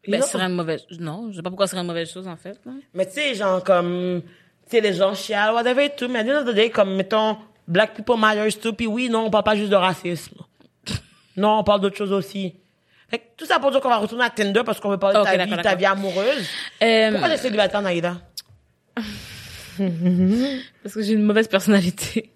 [0.05, 2.27] You Ben, serait une mauvaise, non, je sais pas pourquoi ce serait une mauvaise chose,
[2.27, 2.72] en fait, là.
[2.93, 6.43] Mais tu sais, genre comme, tu sais, les gens chialent, whatever et tout, mais à
[6.53, 9.75] day, comme, mettons, black people matters too, puis oui, non, on parle pas juste de
[9.75, 10.38] racisme.
[11.36, 12.55] non, on parle d'autres choses aussi.
[13.10, 15.17] Fait que tout ça pour dire qu'on va retourner à Tinder parce qu'on veut parler
[15.17, 16.48] Ok, de ta vie, ta vie amoureuse.
[16.84, 18.17] Euh, Pourquoi t'es célibataire, Naïda?
[20.83, 22.31] parce que j'ai une mauvaise personnalité.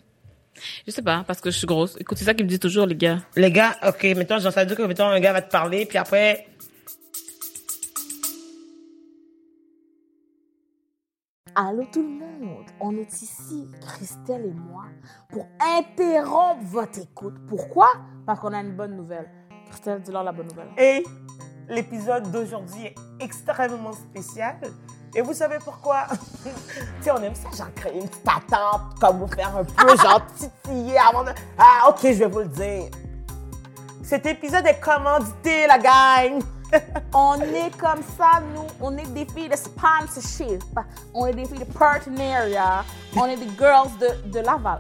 [0.86, 1.98] Je sais pas, parce que je suis grosse.
[2.00, 3.20] Écoute, c'est ça qu'ils me disent toujours, les gars.
[3.36, 5.98] Les gars, ok, mettons, j'en sais dire que, mettons, un gars va te parler, puis
[5.98, 6.46] après,
[11.54, 14.86] Allô tout le monde, on est ici, Christelle et moi,
[15.30, 17.34] pour interrompre votre écoute.
[17.50, 17.90] Pourquoi?
[18.26, 19.30] Parce qu'on a une bonne nouvelle.
[19.70, 20.70] Christelle, dis-leur la bonne nouvelle.
[20.78, 21.04] Et
[21.68, 24.62] l'épisode d'aujourd'hui est extrêmement spécial.
[25.14, 26.08] Et vous savez pourquoi?
[26.44, 26.50] tu
[27.02, 30.22] sais, on aime ça, genre créer une petite attente, comme vous faire un peu, genre
[30.38, 31.32] titiller avant de...
[31.58, 32.90] Ah, ok, je vais vous le dire.
[34.04, 36.42] Cet épisode est commandité, la gang!
[37.14, 40.64] On est comme ça, nous, on est des filles de sponsorship,
[41.14, 44.80] on est des filles de partenariat, on est des girls de, de Laval.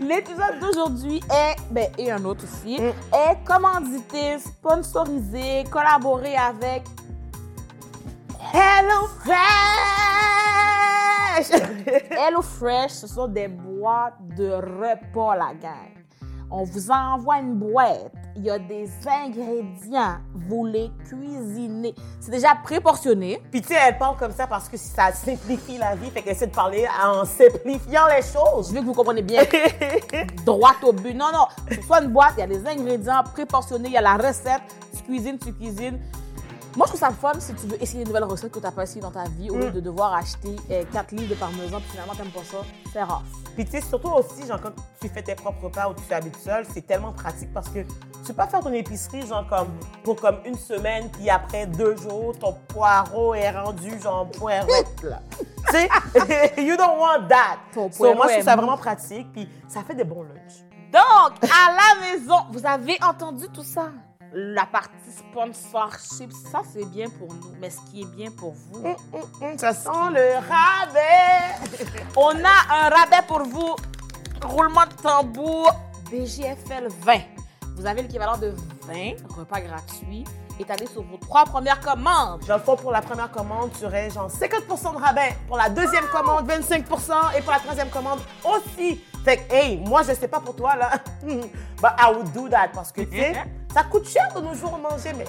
[0.00, 6.82] L'épisode d'aujourd'hui est, ben, et un autre aussi, est commandité, sponsorisé, collaboré avec
[8.56, 9.34] Hello Fresh!
[12.10, 15.90] Hello Fresh, ce sont des boîtes de repas, la gang.
[16.52, 18.12] On vous envoie une boîte.
[18.36, 20.18] Il y a des ingrédients.
[20.32, 21.96] Vous les cuisinez.
[22.20, 23.42] C'est déjà préportionné.
[23.50, 26.34] Puis tu sais, elle parle comme ça parce que ça simplifie la vie, fait qu'elle
[26.34, 28.68] essaie de parler en simplifiant les choses.
[28.68, 29.42] Je veux que vous compreniez bien.
[30.46, 31.14] Droit au but.
[31.14, 31.48] Non, non.
[31.68, 34.62] C'est soit une boîte, il y a des ingrédients préportionnés, il y a la recette.
[34.96, 35.98] Tu cuisines, tu cuisines.
[36.76, 38.72] Moi, je trouve ça fun si tu veux essayer une nouvelle recette que tu n'as
[38.72, 40.56] pas essayé dans ta vie au lieu de devoir acheter
[40.92, 42.56] 4 livres de parmesan puis finalement, tu pas ça.
[42.92, 43.22] C'est rare.
[43.54, 46.36] Puis tu sais, surtout aussi, genre, quand tu fais tes propres repas ou tu habites
[46.38, 49.68] seul, c'est tellement pratique parce que tu peux pas faire ton épicerie, genre, comme,
[50.02, 55.20] pour comme une semaine, puis après deux jours, ton poireau est rendu, genre, poirette, là.
[55.68, 55.88] tu sais,
[56.58, 57.58] you don't want that.
[57.72, 60.64] Ton So, moi, je trouve ça vraiment pratique, puis ça fait des bons lunchs.
[60.92, 63.90] Donc, à la maison, vous avez entendu tout ça?
[64.36, 67.54] La partie sponsorship, ça c'est bien pour nous.
[67.60, 68.84] Mais ce qui est bien pour vous,
[69.40, 71.54] Hum, ça sent le rabais.
[72.16, 73.76] on a un rabais pour vous.
[74.42, 75.70] Roulement de tambour,
[76.10, 77.18] BGFL 20.
[77.76, 78.52] Vous avez l'équivalent de
[78.86, 80.24] 20 repas gratuits
[80.60, 82.42] étalés sur vos trois premières commandes.
[82.48, 85.36] Le fond, pour la première commande, tu aurais genre 50% de rabais.
[85.48, 89.00] Pour la deuxième commande, 25% Et pour la troisième commande aussi.
[89.24, 90.90] Fait que, hey, moi, je sais pas pour toi, là.
[91.22, 93.32] But I would do that parce que, tu sais,
[93.74, 95.24] Ça coûte cher de nos jours manger, mais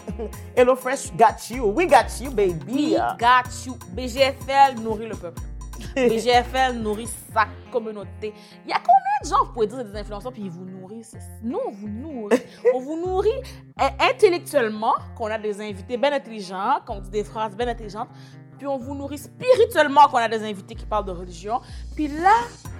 [0.56, 1.66] Hello Fresh got you.
[1.66, 2.64] We got you, baby.
[2.72, 3.76] We got you.
[3.96, 5.42] BGFL nourrit le peuple.
[5.96, 8.36] BGFL nourrit sa communauté.
[8.64, 11.18] Il y a combien de gens, vous pouvez dire, des influenceurs, puis ils vous nourrissent?
[11.42, 12.40] Nous, on vous nourrit.
[12.76, 13.42] on vous nourrit
[13.82, 18.10] euh, intellectuellement, qu'on a des invités bien intelligents, qu'on dit des phrases bien intelligentes,
[18.58, 21.62] puis on vous nourrit spirituellement, qu'on a des invités qui parlent de religion,
[21.96, 22.34] puis là,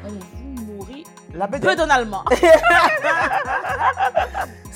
[0.06, 1.78] on vous nourrit La peu bedonnette.
[1.80, 2.24] donalement.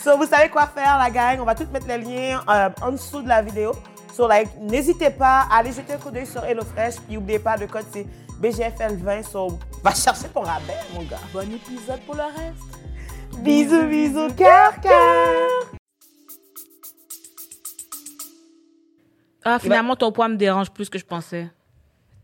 [0.02, 1.40] So, vous savez quoi faire, la gang.
[1.42, 3.74] On va tout mettre les liens euh, en dessous de la vidéo.
[4.16, 6.96] So, like, n'hésitez pas à aller jeter un coup d'œil sur HelloFresh.
[7.06, 8.06] Puis, n'oubliez pas, le code, c'est
[8.42, 9.24] BGFL20.
[9.30, 11.18] So, va chercher ton rabais, mon gars.
[11.34, 13.40] bon épisode pour le reste.
[13.40, 15.79] Bisous, bisous, cœur, cœur.
[19.44, 21.48] Ah, finalement, ton poids me dérange plus que je pensais.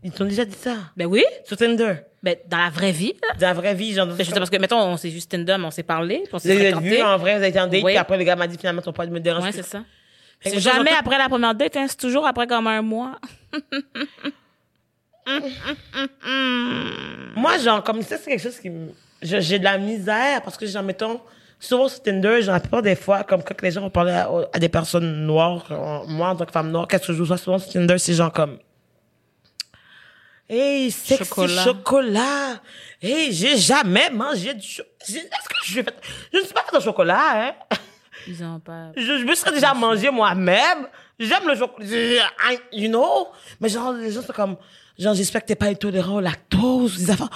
[0.02, 0.76] Ils t'ont déjà dit ça?
[0.96, 1.24] Ben oui.
[1.44, 1.94] Sur Tinder?
[2.22, 3.14] Ben, dans la vraie vie.
[3.40, 4.06] Dans la vraie vie, genre.
[4.06, 6.36] Ben, je sais parce que, mettons, on s'est juste Tinder, mais on s'est parlé, on
[6.36, 6.96] Vous s'est avez fréquenté.
[6.96, 7.92] vu en vrai, vous avez été en date, Oui.
[7.92, 9.42] puis après, le gars m'a dit finalement ton poids me dérange.
[9.44, 9.62] Ouais, plus.
[9.62, 9.82] c'est ça.
[10.42, 13.18] C'est jamais après la première date, hein, c'est toujours après comme un mois.
[17.36, 18.70] Moi, genre, comme ça, c'est quelque chose qui
[19.22, 21.20] J'ai de la misère parce que, genre, mettons,
[21.58, 24.30] souvent sur Tinder, genre, la plupart des fois, comme quand les gens vont parler à,
[24.52, 27.36] à des personnes noires, euh, moi, en tant que femme noire, qu'est-ce que je vois
[27.36, 28.58] souvent sur Tinder, c'est genre comme.
[30.48, 31.64] Hey, sexy chocolat.
[31.64, 32.60] Chocolat.
[33.02, 34.94] Hey, j'ai jamais mangé du chocolat.
[35.08, 35.86] Est-ce que je vais.
[36.32, 37.76] Je ne suis pas faite au chocolat, hein?
[38.28, 38.92] Ils ont pas.
[38.96, 40.86] Je, je me serais déjà mangé moi-même.
[41.18, 41.86] J'aime le chocolat.
[42.72, 43.28] You know?
[43.60, 44.56] Mais genre, les gens sont comme,
[44.98, 47.30] genre, j'espère que t'es pas intolérant au lactose, des affaires.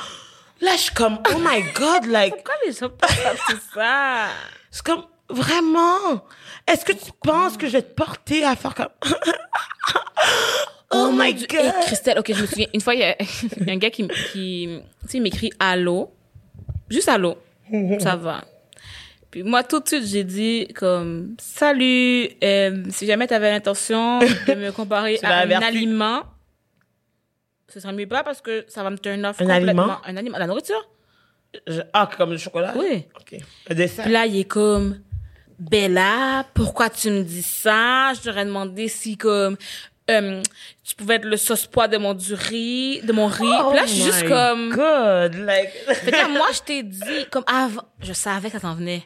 [0.60, 4.26] Là, je suis comme, oh my god, like, Pourquoi les gens pensent à tout ça?
[4.70, 6.24] c'est comme, vraiment?
[6.66, 8.88] Est-ce que tu penses que je vais te porter à faire comme,
[10.90, 11.46] oh my Dieu.
[11.48, 11.60] god?
[11.60, 13.16] Et Christelle, ok, je me souviens, une fois, il y a,
[13.56, 14.68] il y a un gars qui, qui
[15.02, 16.12] tu sais, m'écrit allô.
[16.90, 17.38] Juste allô.
[18.00, 18.44] Ça va.
[19.30, 24.18] Puis moi, tout de suite, j'ai dit comme, salut, euh, si jamais tu avais l'intention
[24.18, 26.22] de me comparer à un aliment,
[27.72, 29.82] ce serait mieux pas parce que ça va me turn off Un complètement.
[29.82, 29.98] aliment?
[30.04, 30.38] Un aliment?
[30.38, 30.88] La nourriture?
[31.66, 32.74] Je- ah, comme le chocolat?
[32.76, 33.04] Oui.
[33.18, 33.40] Ok.
[33.68, 34.04] Le dessert?
[34.04, 35.00] Puis là, il est comme,
[35.58, 38.12] Bella, pourquoi tu me dis ça?
[38.14, 39.56] Je t'aurais demandé si, comme,
[40.10, 40.42] euh,
[40.82, 43.36] tu pouvais être le sauce-pois de mon du riz, de mon riz.
[43.68, 45.70] Puis là, je suis juste Oh my comme, God, like.
[45.86, 49.02] Fait que là, moi, je t'ai dit, comme avant, je savais que ça s'en venait.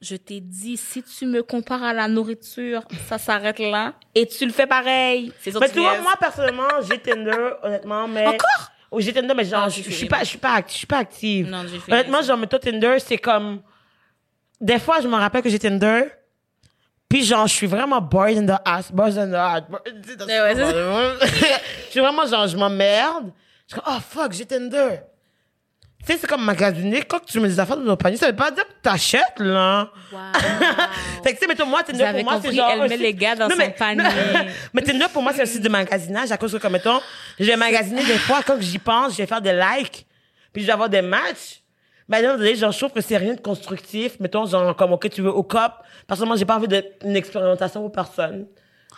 [0.00, 3.94] Je t'ai dit, si tu me compares à la nourriture, ça s'arrête là.
[4.14, 5.32] Et tu le fais pareil.
[5.40, 8.26] C'est Mais tu vois, moi, personnellement, j'ai Tinder, honnêtement, mais.
[8.26, 8.70] Encore?
[8.92, 10.78] Oh, j'ai Tinder, mais genre, Ah, je je suis pas, je suis pas, active, je
[10.78, 11.50] suis pas active.
[11.50, 13.60] Non, j'ai fait Honnêtement, genre, mettons Tinder, c'est comme.
[14.60, 16.04] Des fois, je me rappelle que j'ai Tinder.
[17.08, 19.62] Puis, genre, je suis vraiment bored in the ass, bored in the ass.
[20.28, 20.54] Eh.
[21.86, 23.32] Je suis vraiment, genre, je m'emmerde.
[23.66, 25.00] Je suis comme, oh fuck, j'ai Tinder.
[26.08, 27.02] Tu sais, c'est comme magasiner.
[27.02, 29.90] Quand tu mets des affaires dans ton panier, ça veut pas dire que t'achètes, là.
[30.10, 30.18] Wow.
[31.22, 32.70] Fait que, tu sais, mettons, moi, avez pour moi, c'est genre.
[32.72, 34.04] elle met site- les gars dans Non, son mais- panier.
[34.72, 36.98] mais Tinder, pour moi, c'est un site de magasinage à cause que, comme, mettons,
[37.38, 40.06] je vais magasiner des fois, quand j'y pense, je vais faire des likes,
[40.50, 41.60] puis je vais avoir des matchs.
[42.08, 44.18] Mais là, genre, je trouve que c'est rien de constructif.
[44.18, 45.72] Mettons, genre, comme, OK, tu veux au cop.
[46.06, 48.46] Parce que moi, j'ai pas envie d'être une expérimentation pour personne.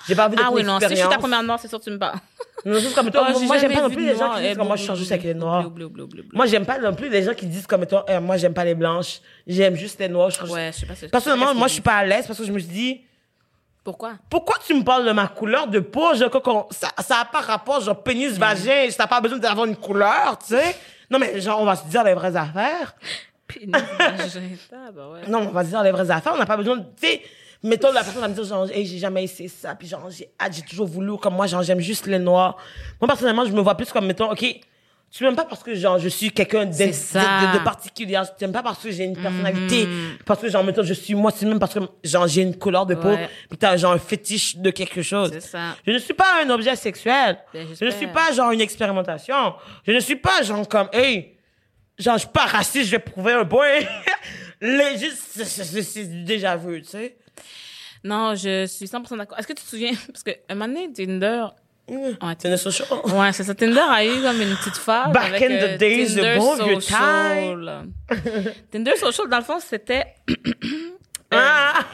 [0.08, 1.78] J'ai pas envie d'être Ah oui, non, si je suis ta première noire, c'est sûr
[1.78, 2.18] que tu me parles.
[2.64, 4.56] Non, c'est comme, mettons, Oh, moi, j'aime pas non plus de les gens qui disent
[4.56, 5.70] que moi, je sors juste avec les noirs.
[6.32, 8.74] Moi, j'aime pas non plus les gens qui disent comme Eh, moi, j'aime pas les
[8.74, 9.20] blanches.
[9.46, 10.30] J'aime juste les noirs.
[10.30, 12.38] Je juste- Ouais, je sais pas Personnellement, je moi, je suis pas à l'aise parce
[12.38, 13.00] que je me suis dit,
[13.82, 14.12] Pourquoi?
[14.28, 16.12] pourquoi tu me parles de ma couleur de peau?
[16.46, 20.36] On- ça, ça a pas rapport, genre, pénis, vagin, t'as pas besoin d'avoir une couleur,
[20.38, 20.76] tu sais?
[21.10, 22.94] Non, mais genre, on va se dire les vraies affaires.
[23.48, 24.40] Pénis, vagin,
[24.72, 25.20] ah, bah ouais.
[25.28, 26.32] Non, on va se dire les vraies affaires.
[26.34, 27.22] On n'a pas besoin de, tu sais,
[27.62, 29.74] mettons, la personne va me dire, genre, hey, j'ai jamais essayé ça.
[29.74, 32.56] Puis genre, j'ai hâte, j'ai toujours voulu, comme moi, genre, j'aime juste les noirs.
[33.00, 34.44] Moi, personnellement, je me vois plus comme, mettons, OK,
[35.12, 38.20] tu m'aimes pas parce que, genre, je suis quelqu'un de, de, de particulier.
[38.38, 39.88] Tu m'aimes pas parce que j'ai une personnalité.
[40.24, 42.86] Parce que, genre, mettons, je suis moi, tu m'aimes parce que, genre, j'ai une couleur
[42.86, 43.08] de peau.
[43.08, 43.28] Ouais.
[43.48, 45.36] Puis t'as, genre, un fétiche de quelque chose.
[45.40, 45.76] Ça.
[45.84, 47.38] Je ne suis pas un objet sexuel.
[47.52, 49.54] Ben, je ne suis pas, genre, une expérimentation.
[49.84, 51.34] Je ne suis pas, genre, comme, hey,
[51.98, 53.80] genre, je suis pas raciste, je vais prouver un point.
[54.60, 57.16] Les, juste, c'est déjà vu, tu sais.
[58.04, 59.38] Non, je suis 100% d'accord.
[59.38, 59.92] Est-ce que tu te souviens?
[60.06, 61.46] Parce que un moment donné, Tinder.
[61.88, 62.86] Ouais, C'est une social.
[63.06, 63.54] Ouais, c'est ça.
[63.54, 65.12] Tinder a eu comme une petite phase.
[65.12, 67.88] Back avec, in the euh, days, Tinder bon vieux Social.
[68.70, 70.14] Tinder Social, dans le fond, c'était.
[71.32, 71.84] Ah!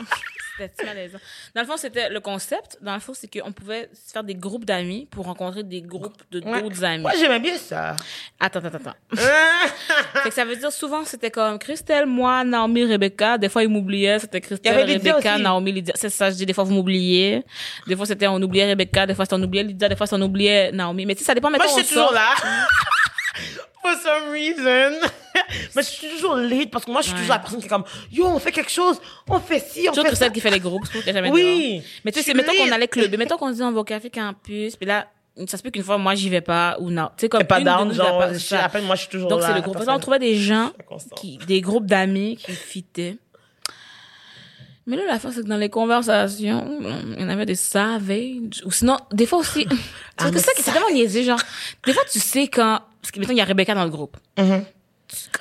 [0.59, 1.19] C'était malaisant.
[1.55, 2.79] Dans le fond, c'était le concept.
[2.81, 6.23] Dans le fond, c'est qu'on pouvait se faire des groupes d'amis pour rencontrer des groupes
[6.31, 6.63] de Ouais.
[6.63, 7.03] d'autres amis.
[7.03, 7.97] Moi, j'aimais bien ça.
[8.41, 8.95] Attends, attends, attends.
[10.23, 13.37] Fait que ça veut dire souvent, c'était comme Christelle, moi, Naomi, Rebecca.
[13.39, 14.19] Des fois, ils m'oubliaient.
[14.19, 15.39] C'était Christelle, Rebecca.
[15.39, 15.95] Naomi, Lydia.
[15.97, 16.47] C'est ça, je dis.
[16.47, 17.43] Des fois, vous m'oubliez.
[17.87, 19.07] Des fois, c'était on oubliait Rebecca.
[19.07, 19.89] Des fois, c'était on oubliait Lydia.
[19.89, 21.05] Des fois, on oubliait Naomi.
[21.07, 21.51] Mais tu sais, ça dépend.
[21.51, 22.15] Moi, Mettons, je suis toujours sort.
[22.15, 22.35] là.
[23.87, 24.99] For some reason.
[25.77, 27.21] mais je suis toujours lead parce que moi, je suis Ouais.
[27.21, 29.93] toujours la personne qui est comme, yo, on fait quelque chose, on fait ci, on
[29.93, 30.17] Toujours fait ça.
[30.25, 31.75] celle qui fait les groupes, qu'elle jamais Oui.
[31.75, 31.83] dehors.
[32.05, 33.85] Mais tu Je sais, mettons qu'on allait clubber, mettons qu'on se dit on va au
[33.85, 35.07] café campus, puis là,
[35.47, 37.09] ça se peut qu'une fois, moi, j'y vais pas, ou non.
[37.17, 38.63] Tu sais, comme pas une de down, nous, genre, je ça.
[38.63, 39.77] rappelle, moi, je suis toujours Donc, là, c'est le groupe.
[39.87, 40.73] on trouvait des gens,
[41.15, 43.19] qui, des groupes d'amis qui fitaient.
[44.89, 46.79] Mais là, la fois, c'est que dans les conversations,
[47.17, 48.63] il y en avait des savages.
[48.65, 49.67] Ou sinon, des fois aussi,
[50.19, 51.41] Ah, c'est mais ça qui c'est tellement niaisé, genre,
[51.85, 54.17] des fois, tu sais quand, parce que, mettons, il y a Rebecca dans le groupe.
[54.37, 54.43] tu,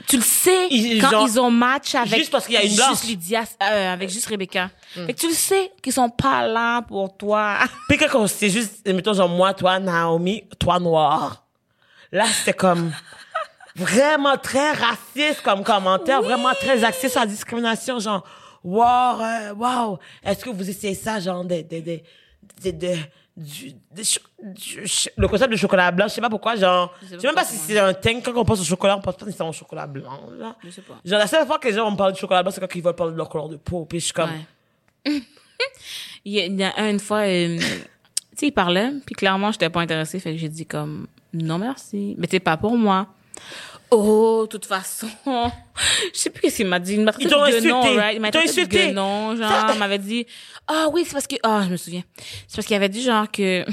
[0.08, 2.64] tu le sais Ils- quand genre, ils ont match avec juste parce qu'il y a
[2.64, 4.70] une juste Lydia, euh, avec juste Rebecca.
[4.94, 7.58] Fait que tu le sais qu'ils sont pas là pour toi.
[7.90, 11.44] Puis quand c'est juste, mettons, genre, moi, toi, Naomi, toi, noir.
[12.12, 12.92] Là, c'était comme
[13.76, 18.24] vraiment très raciste comme commentaire, vraiment très axé sur la discrimination, genre,
[18.64, 22.98] wow, euh, wow, est-ce que vous essayez ça, genre, de, de, de, de-
[23.38, 24.84] du, du-
[25.18, 27.58] le concept de chocolat blanc, je sais pas pourquoi, genre, je sais même pas si
[27.58, 30.22] c'est un thing, quand on pense au chocolat, on pense pas nécessairement au chocolat blanc,
[30.38, 30.56] là.
[30.64, 30.96] Je sais pas.
[31.04, 32.82] Genre, la seule fois que les gens me parlent de chocolat blanc, c'est quand ils
[32.82, 34.30] veulent parler de leur couleur de peau, puis je suis comme,
[35.06, 35.22] Ouais.
[36.26, 37.66] il, y a, une fois, euh, tu
[38.36, 42.16] sais, il parlait, puis clairement, j'étais pas intéressée, fait que j'ai dit comme, non merci,
[42.18, 43.08] mais c'est pas pour moi.
[43.92, 46.94] Oh, de toute façon, je sais plus qu'est-ce qu'il m'a dit.
[46.96, 47.70] Il m'a traité de insulté.
[47.98, 48.16] right?
[48.16, 50.26] Il m'a traité de guenon, genre, il m'avait dit,
[50.68, 52.04] ah oui, c'est parce que, ah, je me souviens.
[52.48, 53.66] C'est parce qu'il avait dit genre que,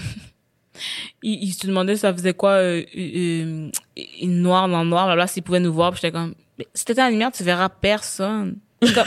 [1.22, 3.70] il, il se demandait ça faisait quoi, euh, euh, euh,
[4.20, 6.35] une noire dans le noir, là, s'il pouvait nous voir, puis j'étais comme,
[6.74, 8.59] si t'étais la lumière, tu verras personne.
[8.81, 9.07] Comme,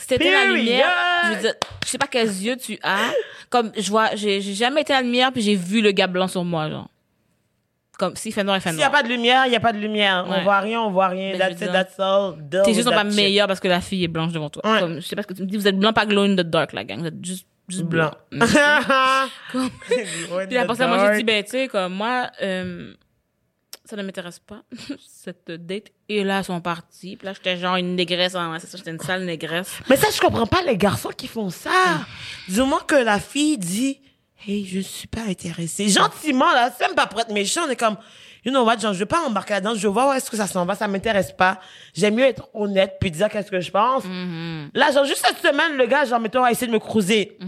[0.00, 0.88] si t'étais à la lumière,
[1.24, 3.12] je veux dire, je sais pas quels yeux tu as.
[3.50, 6.06] Comme, je vois, j'ai j'ai jamais été à la lumière, puis j'ai vu le gars
[6.06, 6.88] blanc sur moi, genre.
[8.00, 9.02] Comme, s'il fait noir, il fait S'il n'y a noir.
[9.02, 10.26] pas de lumière, il n'y a pas de lumière.
[10.26, 10.38] Ouais.
[10.38, 11.32] On voit rien, on voit rien.
[11.32, 12.32] Ben, That's it, that's all.
[12.50, 13.14] Tes that pas shit.
[13.14, 14.62] meilleurs parce que la fille est blanche devant toi.
[14.64, 14.80] Ouais.
[14.80, 16.32] Comme, je sais pas ce que tu me dis, vous êtes blanc, pas glow in
[16.34, 17.00] the dark, la gang.
[17.00, 18.10] Vous êtes juste, juste blanc.
[18.32, 18.46] Blanc.
[20.48, 22.94] Puis après ça, moi, j'ai dit, ben, tu sais, comme moi, euh,
[23.84, 24.62] ça ne m'intéresse pas,
[25.06, 25.88] cette date.
[26.08, 27.16] Et là, ils sont partis.
[27.16, 28.34] Puis là, j'étais genre une négresse.
[28.60, 29.78] C'est ça, j'étais une sale négresse.
[29.90, 31.70] Mais ça, je comprends pas les garçons qui font ça.
[32.48, 34.00] Du moment que la fille dit,
[34.46, 35.88] hey, je suis pas intéressée.
[35.88, 37.62] Gentiment, là, c'est même pas pour être méchant.
[37.66, 37.96] On est comme,
[38.44, 39.74] you know what, genre, je veux pas embarquer là-dedans.
[39.74, 40.74] Je voir où est-ce que ça s'en va.
[40.74, 41.60] Ça m'intéresse pas.
[41.94, 44.04] J'aime mieux être honnête puis dire qu'est-ce que je pense.
[44.74, 47.38] Là, genre, juste cette semaine, le gars, genre, mettons, a essayé de me cruiser.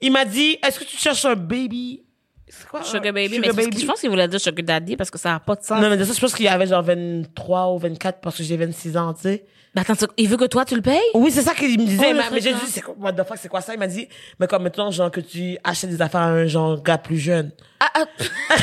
[0.00, 2.04] Il m'a dit, est-ce que tu cherches un baby?
[2.50, 2.82] C'est quoi?
[2.82, 3.34] Sugar un baby.
[3.36, 5.54] sugar mais que je pense qu'il voulait dire sugar daddy parce que ça n'a pas
[5.54, 5.82] de sens.
[5.82, 8.56] Non, mais de ça, je pense qu'il avait genre 23 ou 24 parce que j'ai
[8.56, 9.44] 26 ans, tu sais.
[9.74, 10.98] Mais attends, tu- il veut que toi, tu le payes?
[11.14, 12.06] Oui, c'est ça qu'il me disait.
[12.10, 13.74] Oh, mais mais j'ai dit, c'est quoi, what the fuck, c'est quoi ça?
[13.74, 14.08] Il m'a dit,
[14.40, 17.52] mais comme, mettons, genre, que tu achètes des affaires à un genre gars plus jeune.
[17.80, 18.04] Ah, ah,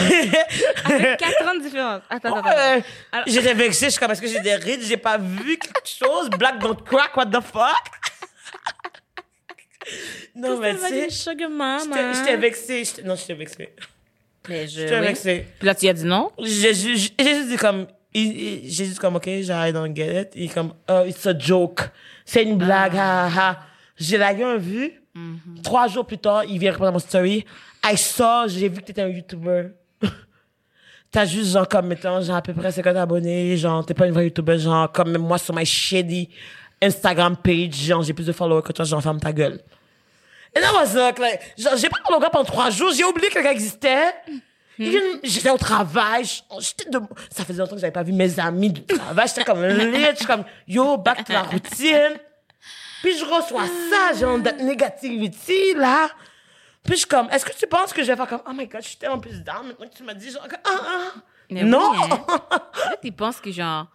[0.85, 2.01] avec 4 ans de différence.
[2.09, 2.83] Attends, attends, attends.
[3.27, 4.81] J'étais vexée, je suis comme, est-ce que j'ai des rides?
[4.81, 6.29] J'ai pas vu quelque chose?
[6.31, 7.75] Black don't crack, what the fuck?
[10.35, 11.79] non, mais tu sais, sugar mama?
[11.83, 12.83] j'étais j'étais vexée.
[12.83, 13.69] j'étais- Non, j'étais vexée.
[14.49, 15.07] Mais je, J'étais oui.
[15.07, 15.45] vexée.
[15.59, 16.31] Puis là, tu y as dit non?
[16.39, 20.29] J'ai juste dit comme, j'ai juste comme, ok, I don't get it.
[20.35, 21.81] Il est comme, oh, it's a joke.
[22.23, 23.59] C'est une blague, ha, ha, ha.
[23.97, 24.91] J'ai la gueule vu.
[25.63, 27.45] Trois jours plus tard, il vient répondre à mon story.
[27.85, 29.69] I saw, j'ai vu que t'étais un YouTuber.
[31.11, 33.55] T'as juste, genre, comme, mettons, genre, à peu près 50 abonnés.
[33.55, 34.59] Genre, t'es pas une vraie YouTuber.
[34.59, 36.29] Genre, comme même moi sur my shitty
[36.81, 37.75] Instagram page.
[37.75, 38.83] Genre, j'ai plus de followers que toi.
[38.83, 39.61] Genre, ferme ta gueule.
[40.53, 42.91] Et là, moi, like, genre, j'ai pas parlé au gars pendant trois jours.
[42.93, 44.13] J'ai oublié que le gars existait.
[45.23, 46.25] J'étais au travail.
[46.59, 46.99] j'étais de-
[47.31, 49.27] Ça faisait longtemps que j'avais pas vu mes amis du travail.
[49.27, 49.99] J'étais comme lit.
[50.11, 52.19] J'étais comme, yo, back to la routine.
[53.01, 56.07] Puis je reçois ça, genre, de négativité, là.
[56.83, 58.67] Puis je suis comme, est-ce que tu penses que je vais faire comme, oh my
[58.67, 61.11] god, je suis tellement plus down maintenant que tu m'as dit, genre, ah, ah.
[61.49, 61.91] Mais non!
[61.91, 62.25] oui, hein.
[62.89, 63.87] Là, tu penses que genre,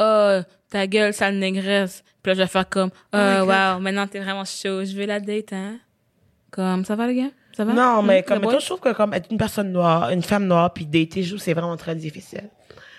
[0.00, 2.02] oh, ta gueule, sale négresse.
[2.22, 5.20] Puis là, je vais faire comme, oh, wow, maintenant t'es vraiment chaud, je veux la
[5.20, 5.78] date, hein.
[6.50, 7.30] Comme, ça va, les gars?
[7.56, 7.72] Ça va?
[7.72, 10.46] Non, mais Hmm, comme, mettons, je trouve que comme être une personne noire, une femme
[10.46, 12.48] noire, puis dater, je c'est vraiment très difficile.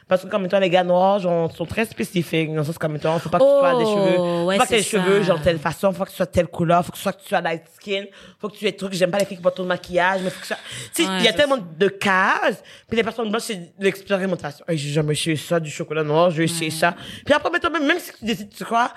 [0.08, 2.50] Parce que comme mettons, les gars noirs genre, sont très spécifiques.
[2.50, 4.44] Dans le sens comme mettons, faut pas que tu sois des Oh, cheveux.
[4.44, 5.94] ouais, faut pas que tu aies les cheveux, genre, telle façon.
[5.94, 6.84] Faut que tu sois telle couleur.
[6.86, 8.04] Faut que tu sois, que tu sois light skin.
[8.38, 8.92] Faut que tu aies des trucs.
[8.92, 10.58] J'aime pas les filles qui portent trop de maquillage, mais faut que ça.
[10.94, 12.62] Tu sais, Ouais, il y a tellement de cases.
[12.90, 14.66] Puis les personnes blanches, c'est l'expérimentation.
[14.68, 16.94] Hey, j'ai jamais essayé ça, du chocolat noir, j'ai essayé ça.
[17.24, 18.92] Puis après, mettons, même, même si tu décides, tu crois,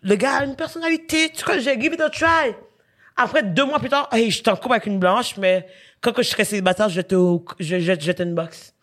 [0.00, 2.54] le gars a une personnalité, tu crois, j'ai give it a try.
[3.16, 5.66] Après, deux mois plus tard, hey, je suis en couple avec une blanche, mais
[6.00, 7.14] quand que je serai célibataire, je te,
[7.60, 8.74] je, je, je te une box.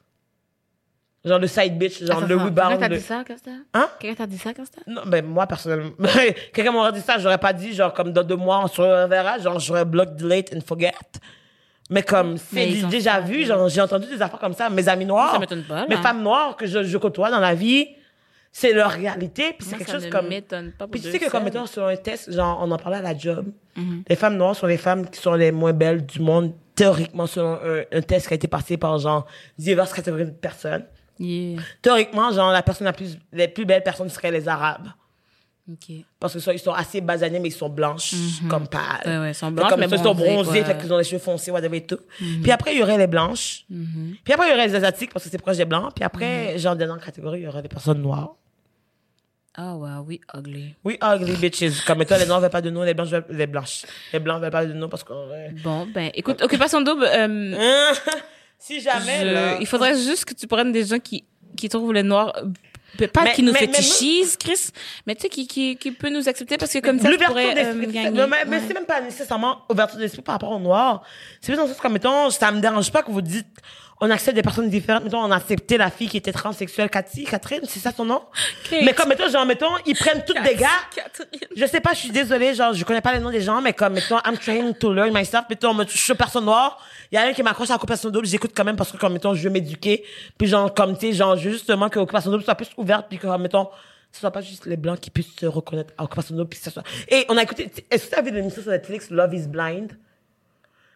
[1.23, 2.79] Genre le side bitch, genre Attends, le rebound.
[2.79, 3.51] Quelqu'un t'a dit ça, Costa?
[3.75, 3.89] Hein?
[3.99, 4.81] Quelqu'un t'a dit ça, Costa?
[4.87, 5.91] Non, ben, moi, personnellement.
[6.53, 9.37] Quelqu'un m'aurait dit ça, j'aurais pas dit, genre, comme dans deux mois, on se reverra,
[9.37, 10.93] genre, j'aurais block, delete and forget.
[11.91, 15.33] Mais comme, c'est déjà vu, genre, j'ai entendu des affaires comme ça, mes amis noirs.
[15.33, 15.85] Ça m'étonne pas.
[15.87, 17.89] Mes femmes noires que je, je côtoie dans la vie,
[18.51, 20.27] c'est leur réalité, puis c'est quelque ça chose ne comme.
[20.27, 21.43] m'étonne pas pour Puis tu sais que comme scènes.
[21.45, 23.45] mettons sur un test, genre on en parlait à la job,
[23.77, 24.03] Mhm.
[24.09, 27.53] les femmes noires sont les femmes qui sont les moins belles du monde théoriquement selon
[27.63, 29.25] un, un test qui a été passé par genre
[29.57, 30.85] diverses catégories de personnes.
[31.19, 31.61] Yeah.
[31.81, 34.87] Théoriquement, genre, la personne la plus, les plus belles personnes seraient les Arabes.
[35.71, 35.95] OK.
[36.19, 38.15] Parce que ça, ils sont assez basanés, mais ils sont blanches,
[38.49, 38.81] comme pâles.
[39.05, 39.21] Mhm.
[39.21, 40.59] Ouais, ils sont Fait blanches, comme mais ça, ils sont bronzés.
[40.61, 40.65] Mhm.
[40.65, 41.99] fait qu'ils ont les cheveux foncés, whatever et tout.
[42.17, 43.65] Puis après, il y aurait les blanches.
[43.69, 45.93] Puis après, il y aurait les asiatiques, parce que c'est proche des blancs.
[45.95, 46.07] Puis Mhm.
[46.07, 48.35] après, genre, dans la catégorie, il y aurait des personnes noires.
[49.55, 50.75] Ah, ouais, oui, ugly.
[50.83, 51.83] Oui, ugly bitches.
[51.85, 53.81] Comme toi, les noirs veulent pas de nous, les blanches veulent, les blanches.
[54.13, 55.27] Les blancs veulent pas de nous parce qu'on
[55.63, 57.93] Bon, ben, écoute, Occupation Double, euh,
[58.59, 59.57] si jamais, je- là.
[59.59, 61.25] il faudrait juste que tu prennes des gens qui,
[61.57, 64.69] qui trouvent les noirs, euh, pas Mais- qui nous fétichisent, Chris,
[65.05, 67.51] mais tu sais, qui, qui, qui peut nous accepter parce que comme ça, tu pourrais
[67.51, 67.91] euh, d'esprit.
[67.93, 68.11] gagner.
[68.27, 68.63] Mais, mais Ouais.
[68.67, 71.03] c'est même pas nécessairement ouverture d'esprit par rapport au noir.
[71.41, 73.47] C'est plus dans le sens comme, mettons, ça me dérange pas que vous dites,
[74.01, 75.03] on accepte des personnes différentes.
[75.03, 78.21] Mettons, on a accepté la fille qui était transsexuelle, Cathy, Catherine, c'est ça son nom?
[78.69, 78.81] Kate.
[78.83, 80.67] Mais comme, mettons, genre, mettons, ils prennent toutes des gars.
[80.93, 81.39] Catherine.
[81.55, 83.73] Je sais pas, je suis désolée, genre, je connais pas les noms des gens, mais
[83.73, 87.17] comme, mettons, I'm trying to learn myself, mettons, me- je suis personne noire, il y
[87.19, 89.43] a un qui m'accroche à Occupation Double, j'écoute quand même parce que, comme, mettons, je
[89.43, 90.03] veux m'éduquer,
[90.37, 93.27] puis genre, comme, tu sais, genre, justement que Occupation Double soit plus ouverte, puis que,
[93.27, 93.69] comme, mettons,
[94.11, 96.65] ce soit pas juste les blancs qui puissent se reconnaître à Occupation Double, puis que
[96.65, 96.83] ça soit...
[97.07, 99.91] Et on a écouté, est-ce que tu as vu l'émission sur Netflix, Love is Blind?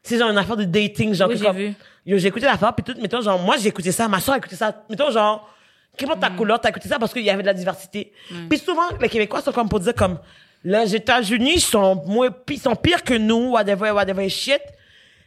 [0.08, 1.74] C'est genre une affaire de dating, genre, Oui, j'ai comme- vu.
[2.06, 4.38] Yo, j'ai écouté l'affaire, puis tout, mettons, genre, moi, j'ai écouté ça, ma soeur a
[4.38, 5.50] écouté ça, mettons, genre,
[5.98, 8.12] qu'importe ta couleur, t'as écouté ça parce qu'il y avait de la diversité.
[8.48, 10.20] Puis souvent, les Québécois sont comme pour dire comme,
[10.64, 14.62] les États-Unis sont moins, ils sont pires que nous, whatever, whatever shit.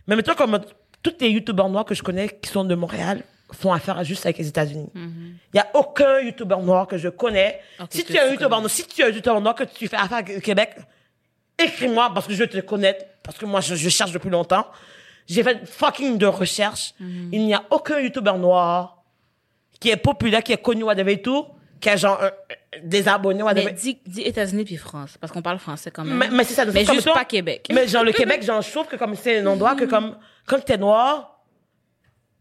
[0.06, 0.60] Mais mettons, comme,
[1.02, 4.38] tous les youtubeurs noirs que je connais qui sont de Montréal font affaire juste avec
[4.38, 4.90] les États-Unis.
[4.94, 7.60] Il y a aucun youtubeur noir que je connais.
[7.90, 8.48] Si tu es un connais.
[8.48, 10.76] noir, si tu es un youtubeur noir que tu fais affaire avec le Québec,
[11.58, 14.66] écris-moi parce que je veux te connaître, parce que moi, je, je cherche depuis longtemps.
[15.26, 16.94] J'ai fait fucking de recherches.
[17.00, 17.30] Mhm.
[17.32, 19.02] Il n'y a aucun youtubeur noir
[19.80, 21.46] qui est populaire, qui est connu, et tout,
[21.80, 22.30] qui a genre un-
[22.82, 23.72] des abonnés, Mais whatever.
[23.72, 26.16] dis, dis États-Unis puis France, parce qu'on parle français quand même.
[26.16, 26.64] Mais, mais c'est ça.
[26.66, 27.68] Mais juste pas Québec.
[27.72, 30.16] Mais genre, le Québec, genre, je trouve que comme c'est un endroit que comme,
[30.46, 31.38] quand t'es noir,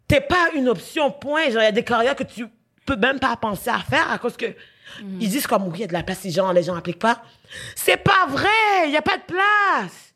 [0.07, 1.45] t'es pas une option, point.
[1.49, 2.47] Genre, il y a des carrières que tu
[2.85, 4.45] peux même pas penser à faire à cause que
[5.19, 6.99] ils disent comme, oui, il y a de la place, les gens, les gens appliquent
[6.99, 7.21] pas.
[7.75, 8.85] C'est pas vrai!
[8.87, 10.13] Il y a pas de place!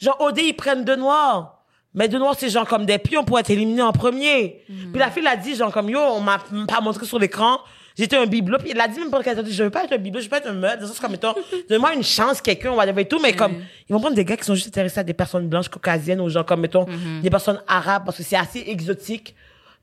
[0.00, 1.56] Genre, OD, ils prennent deux noirs.
[1.92, 4.62] Mais deux noirs, c'est genre comme des pions pour être éliminés en premier.
[4.68, 6.38] Puis la fille l'a dit, genre comme, yo, on m'a
[6.68, 7.58] pas montré sur l'écran.
[7.98, 8.58] J'étais un bibelot.
[8.58, 10.20] Puis elle a dit même pour qu'elle a dit, je veux pas être un bibelot,
[10.20, 10.86] je veux pas être un meurtre.
[10.86, 11.34] C'est comme, mettons,
[11.68, 13.18] donne-moi une chance, quelqu'un, whatever et tout.
[13.20, 13.56] Mais comme,
[13.88, 16.28] ils vont prendre des gars qui sont juste intéressés à des personnes blanches, caucasiennes, ou
[16.28, 16.86] genre comme, mettons,
[17.22, 19.34] des personnes arabes, parce que c'est assez exotique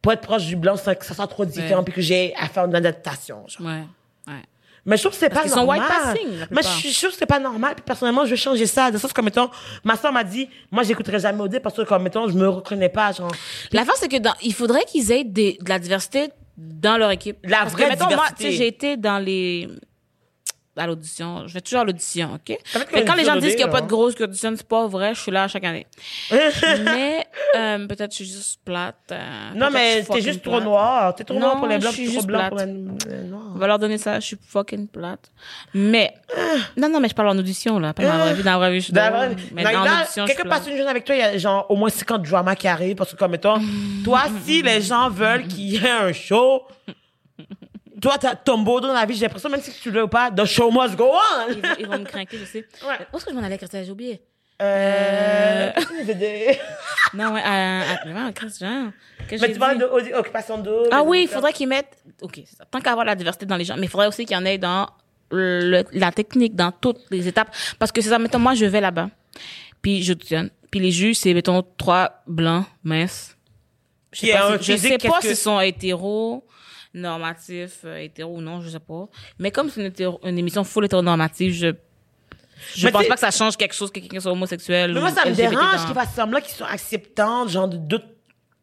[0.02, 1.86] pour être proche du blanc, sans que ça soit trop différent, Ouais.
[1.86, 3.44] puis que j'ai à faire une adaptation.
[3.48, 3.68] genre.
[3.68, 3.84] Ouais, ouais.
[4.88, 5.80] Mais je trouve que c'est pas qu'ils sont normal.
[5.82, 7.76] white passing, la mais je suis sûre que c'est pas normal.
[7.76, 8.90] Puis personnellement, je vais changer ça.
[8.90, 9.50] De ça, comme mettons,
[9.84, 12.90] ma soeur m'a dit, moi, j'écouterai jamais OD parce que comme mettons, je me reconnais
[12.90, 13.32] pas, genre.
[13.74, 17.38] L'affaire, c'est que dans, il faudrait qu'ils aient des, de la diversité dans leur équipe.
[17.44, 18.44] La Parce vraie que, mettons, moi, diversité.
[18.46, 19.68] tu sais, j'ai été dans les,
[20.78, 21.48] à l'audition.
[21.48, 22.58] Je vais toujours à l'audition, OK?
[22.94, 25.14] Mais quand les gens disent qu'il n'y a pas de grosses auditions, c'est pas vrai,
[25.16, 25.86] je suis là chaque année.
[26.32, 28.96] mais, euh, peut-être que je suis juste plate.
[29.12, 30.64] euh, Non, mais t'es juste trop plate.
[30.64, 31.16] noir.
[31.16, 33.47] T'es trop noir pour les blancs, je suis trop juste blanc pour les noirs.
[33.58, 35.32] On va leur donner ça, je suis fucking plate.
[35.74, 36.14] Mais,
[36.78, 37.92] non, non, mais je parle en audition, là.
[37.92, 38.44] Pas dans la vraie vie.
[38.44, 40.76] Dans la vraie vie, je suis Dans vraie- Mais dans là, l'audition, quelqu'un passe une
[40.78, 43.18] journée avec toi, il y a genre au moins 50 dramas qui arrivent parce que
[43.18, 43.60] comme mettons,
[44.04, 46.62] toi, si les gens veulent qu'il y ait un show,
[48.00, 50.30] toi, t'as ton beau dans la vie, j'ai l'impression, même si tu le veux pas,
[50.30, 51.52] the show must go on.
[51.52, 52.66] Ils vont, ils vont me craquer, je sais.
[52.88, 53.08] Ouais.
[53.12, 53.86] Où est-ce que je m'en allais, Christelle?
[53.86, 54.22] J'ai oublié.
[54.62, 55.72] Euh,
[56.08, 58.46] de- Non, ouais, à, à, genre, que
[59.32, 59.84] Mais tu parles dit.
[59.84, 60.90] de Audi- occupation double.
[60.92, 62.66] Ah oui, il faudrait qu'ils mettent, ok, ça.
[62.66, 64.46] tant qu'à avoir la diversité dans les gens, mais il faudrait aussi qu'il y en
[64.46, 64.88] ait dans
[65.32, 67.54] le, la technique, dans toutes les étapes.
[67.80, 69.10] Parce que c'est ça, mettons, moi, je vais là-bas,
[69.82, 73.36] puis j'auditionne, puis les juges, c'est, mettons, trois blancs, minces.
[74.14, 76.46] Je sais pas, si- je sais pas s'ils sont hétéros,
[76.94, 79.08] normatifs, euh, hétéros ou non, je sais pas.
[79.40, 81.68] Mais comme c'est une, hétéro- une émission full hétéronormative, je,
[82.76, 84.94] je Mais pense pas que ça change quelque chose que quelqu'un soit homosexuel.
[84.94, 87.68] Mais ou moi, ça me LGBT dérange dans- qu'ils fassent semblant qu'ils sont acceptants, genre,
[87.68, 88.08] de d'autres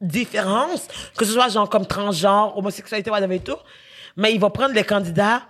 [0.00, 3.56] différences, que ce soit, genre, comme transgenre, homosexualité, whatever et tout.
[4.16, 5.42] Mais ils vont prendre les candidats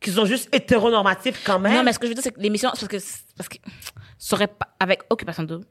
[0.00, 1.74] qui sont juste hétéronormatifs quand même.
[1.74, 2.96] Non, mais ce que je veux dire, c'est que l'émission, parce que,
[3.36, 3.56] parce que,
[4.18, 5.64] ça aurait pas, avec Occupation Double,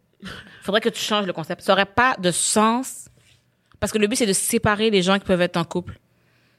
[0.64, 1.62] faudrait que tu changes le concept.
[1.62, 3.08] Ça aurait pas de sens.
[3.80, 6.00] Parce que le but, c'est de séparer les gens qui peuvent être en couple.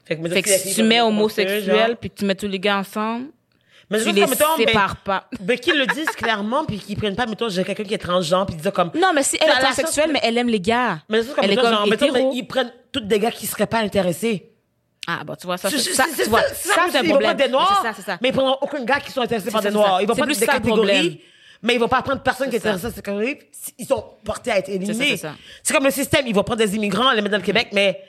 [0.04, 3.28] Fait que, Fait que si tu mets homosexuel, puis tu mets tous les gars ensemble,
[3.92, 5.28] mais tu juste les comme, mettons, sépares pas.
[5.46, 8.46] Mais qu'ils le disent clairement, puis qu'ils prennent pas, mettons, j'ai quelqu'un qui est transgenre,
[8.46, 8.90] puis ils disent comme.
[8.94, 10.98] Non, mais si elle est transsexuelle, mais elle aime les gars.
[11.08, 13.46] Mais c'est comme, elle est mettons, comme genre, mettons, ils prennent tous des gars qui
[13.46, 14.48] seraient pas intéressés.
[15.06, 17.36] Ah, bon, tu vois, ça, C'est- ça, c'est tu vois, ça, c'est un problème.
[17.36, 18.18] des noirs, C'est ça, c'est ça.
[18.22, 20.00] mais ils prendront aucun gars qui sont intéressés par des noirs.
[20.00, 21.20] Ils vont prendre plus des catégories,
[21.60, 22.74] mais ils vont pas prendre personne qui est C'est ça.
[22.74, 23.38] intéressé à ces catégories.
[23.78, 25.16] Ils sont portés à être éliminés.
[25.62, 26.26] c'est comme le système.
[26.26, 28.00] Ils vont prendre des immigrants, les mettre dans le Québec, mais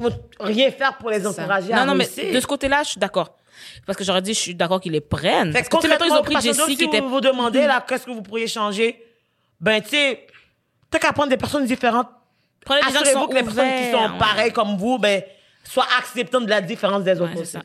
[0.00, 2.90] ils vont rien faire pour les encourager à Non, non, mais de ce côté-là, je
[2.90, 3.36] suis d'accord.
[3.86, 5.52] Parce que j'aurais dit, je suis d'accord qu'ils les prennent.
[5.52, 8.10] Fait Parce que ils ont pris Jessie si qui était vous demandez, là, qu'est-ce que
[8.10, 9.02] vous pourriez changer,
[9.60, 10.26] ben, tu sais,
[10.90, 12.08] t'as qu'à prendre des personnes différentes.
[12.64, 14.18] Prenez des gens qui sont Assurez-vous que les personnes qui sont ouais.
[14.18, 15.22] pareilles comme vous, ben,
[15.64, 17.56] sois acceptant de la différence des autres aussi.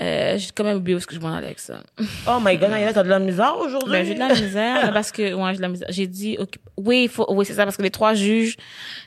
[0.00, 1.80] Euh, j'ai quand même oublié où est-ce que je m'en allais avec ça.
[2.26, 3.92] Oh my god, Naïla, t'as de la misère aujourd'hui?
[3.92, 5.86] Ben, j'ai de la misère, parce que, ouais, j'ai de la misère.
[5.90, 8.56] J'ai dit, ok, oui, il faut, oui, c'est ça, parce que les trois juges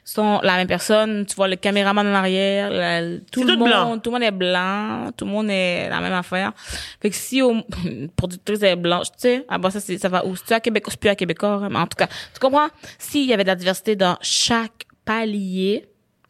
[0.05, 1.25] sont la même personne.
[1.25, 3.97] Tu vois le caméraman en arrière, la- tout le tout monde, blanc.
[3.99, 6.53] tout le monde est blanc, tout le monde est la même affaire.
[7.01, 7.55] Fait que si, au,
[8.15, 10.35] productrice est blanche, tu sais, ah bon, ça, c'est, ça va où?
[10.37, 12.67] C'est à Québec, c'est plus à Québécois, hein, mais en tout cas, tu comprends?
[12.97, 15.85] S'il y avait de la diversité dans chaque palier,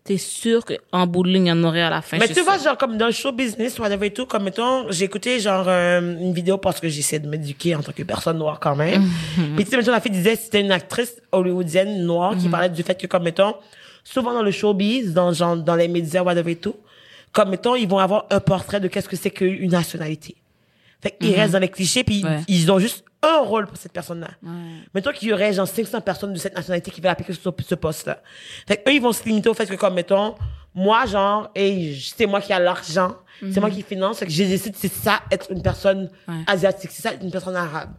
[0.08, 2.18] t'es sûr qu'en bout de ligne, il y en aurait à la fin.
[2.18, 5.06] Mais tu vois, genre, comme dans le show business, whatever et tout, comme mettons, j'ai
[5.06, 8.60] écouté, genre, euh, une vidéo parce que j'essaie de m'éduquer en tant que personne noire
[8.60, 9.04] quand même.
[9.56, 12.82] Puis, tu sais, mettons, la fille disait, c'était une actrice hollywoodienne noire qui parlait du
[12.84, 13.54] fait que, comme mettons,
[14.04, 16.76] souvent dans le showbiz, dans, genre, dans les médias, whatever et tout,
[17.34, 20.36] comme mettons, ils vont avoir un portrait de qu'est-ce que c'est qu'une nationalité.
[21.02, 22.40] Fait qu'ils restent dans les clichés, puis Ouais.
[22.48, 24.30] ils ont juste un rôle pour cette personne-là.
[24.94, 27.76] Mettons qu'il y aurait genre 500 personnes de cette nationalité qui veulent appliquer sur ce
[27.76, 28.22] poste-là.
[28.68, 30.36] Fait qu'eux, ils vont se limiter au fait que, comme, mettons,
[30.76, 33.16] moi, genre, et c'est moi qui a l'argent,
[33.52, 36.36] c'est moi qui finance, fait que je décide, c'est ça, être une personne Ouais.
[36.48, 37.92] asiatique, c'est ça, être une personne arabe.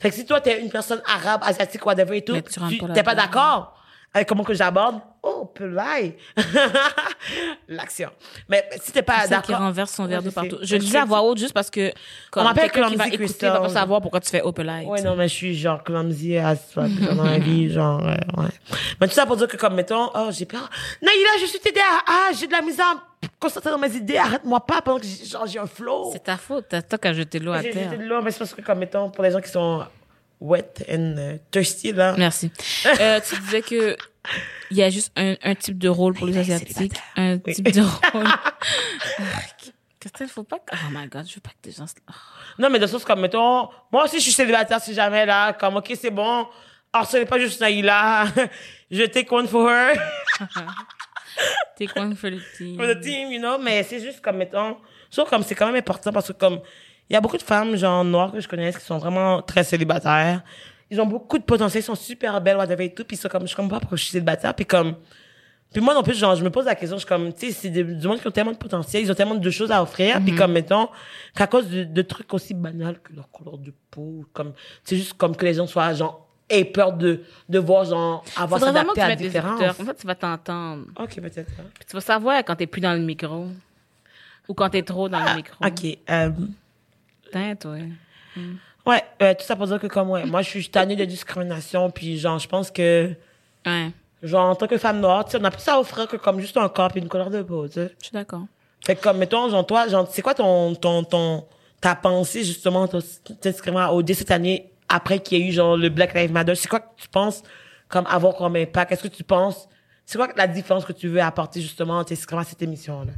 [0.00, 3.02] Fait que si toi, t'es une personne arabe, asiatique, whatever et tout, Mais pas t'es
[3.02, 3.14] pas là-dedans.
[3.14, 3.75] d'accord
[4.16, 6.16] avec comment que j'aborde, oh, pelay.
[7.68, 8.08] L'action.
[8.48, 9.66] Mais si t'es pas C'est ça qui d'accord.
[9.66, 10.56] renverse son verre de partout.
[10.62, 11.92] Je le dis à voix haute juste parce que
[12.30, 13.52] quand On m'appelle va Clumsy écouter Crystal.
[13.52, 14.88] va pas savoir pourquoi tu fais open light.
[14.88, 16.36] Ouais, non, mais je suis genre clumsy
[16.72, 18.48] fuck dans la vie, genre, ouais, ouais.
[19.00, 20.70] Mais tout ça pour dire que comme, mettons, oh, j'ai peur.
[21.02, 24.60] Naïla, je suis TDA, ah, j'ai de la misère à concentrer dans mes idées, arrête-moi
[24.64, 26.08] pas pendant que j'ai, genre, j'ai un flow.
[26.12, 26.64] C'est ta faute.
[26.70, 27.90] T'as toi qu'à jeter l'eau à J'ai terre.
[27.92, 29.84] jeté de l'eau, mais c'est parce que comme, mettons, pour les gens qui sont
[30.40, 32.14] wet and euh, thirsty, là.
[32.18, 32.50] Merci.
[33.00, 33.96] Euh, tu disais que
[34.70, 36.94] il y a juste un, un type de rôle pour les asiatiques.
[37.16, 37.54] Un Oui.
[37.54, 37.80] type de
[38.12, 38.24] rôle.
[40.00, 40.74] Qu'est-ce qu'il faut pas que...
[40.74, 41.86] Oh my god, je veux pas que des gens...
[41.86, 42.12] se- Oh.
[42.58, 45.76] Non, mais de sorte comme, mettons, moi aussi, je suis célibataire si jamais, là, comme,
[45.76, 46.46] ok, c'est bon.
[46.92, 48.26] Harcelez pas juste Naïla.
[48.90, 49.94] je take one for her.
[51.76, 52.76] T'es quoi for the team?
[52.76, 54.78] for the team, you know, mais c'est juste comme, mettons,
[55.10, 56.60] trouve comme c'est quand même important parce que comme,
[57.08, 59.64] il y a beaucoup de femmes, genre, noires que je connais qui sont vraiment très
[59.64, 60.42] célibataires.
[60.90, 63.46] Ils ont beaucoup de potentiel, ils sont super belles, whatever et tout, puis c'est comme,
[63.46, 64.94] je comprends pas pourquoi je suis célibataire, puis comme,
[65.72, 67.52] puis moi non plus, genre, je me pose la question, je suis comme, tu sais,
[67.52, 69.82] c'est des- du monde qui ont tellement de potentiel, ils ont tellement de choses à
[69.82, 70.88] offrir, puis comme, mettons,
[71.34, 74.52] qu'à cause de, de trucs aussi banals que leur couleur de peau, comme,
[74.84, 78.60] c'est juste comme que les gens soient, genre, aient peur de, de voir, genre, avoir
[78.72, 79.60] s'adapter à la des différence.
[79.60, 79.80] écouteurs.
[79.80, 80.84] En fait, tu vas t'entendre.
[81.00, 81.50] Ok, peut-être.
[81.58, 81.64] hein.
[81.74, 83.48] Puis tu vas savoir quand t'es plus dans le micro.
[84.48, 85.56] Ou quand t'es trop dans le micro.
[85.66, 86.30] Ok, euh,
[87.26, 87.76] Putain, toi?
[88.86, 91.90] Ouais, euh, tout ça pour dire que comme ouais, moi je suis tannée de discrimination
[91.90, 93.12] puis genre je pense que
[93.66, 93.90] Ouais,
[94.22, 96.38] genre en tant que femme noire, tu sais, on a plus à offrir que comme
[96.40, 97.94] juste un corps puis une couleur de peau, tu sais.
[97.98, 98.44] je suis d'accord.
[98.84, 101.44] Fait que comme mettons genre toi, genre c'est quoi ton ton ton
[101.80, 102.86] ta pensée justement
[103.40, 106.68] t'inscrivant au cette année après qu'il y a eu genre le Black Lives Matter, c'est
[106.68, 107.42] quoi que tu penses
[107.88, 108.92] comme avoir comme impact?
[108.92, 109.68] Est-ce que tu penses
[110.04, 113.12] c'est quoi la différence que tu veux apporter justement en t'inscrivant à cette émission là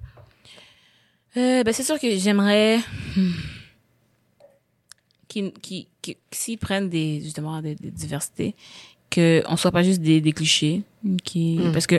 [1.37, 2.79] Euh, ben, c'est sûr que j'aimerais
[5.29, 8.55] qu'ils qu'ils- qu'ils- s'ils prennent des, justement, des, des diversités,
[9.15, 10.83] qu'on soit pas juste des, des clichés.
[11.25, 11.97] Qui, Parce que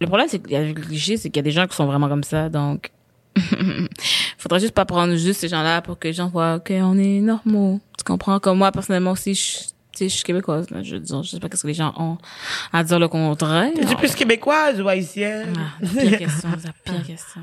[0.00, 1.74] le problème, c'est qu'il y a des clichés, c'est qu'il y a des gens qui
[1.76, 2.90] sont vraiment comme ça, donc
[4.38, 7.80] faudrait juste pas prendre juste ces gens-là pour que les gens voient qu'on est normaux.
[7.98, 8.38] Tu comprends?
[8.40, 9.64] Comme moi, personnellement aussi, je, tu
[9.94, 10.82] sais, je suis québécoise, là.
[10.82, 12.18] Je, je sais pas qu'est-ce que les gens ont
[12.72, 13.70] à dire le contraire.
[13.76, 15.52] Es-tu plus québécoise ou haïtienne?
[15.56, 17.40] Ah, la pire question, la pire question.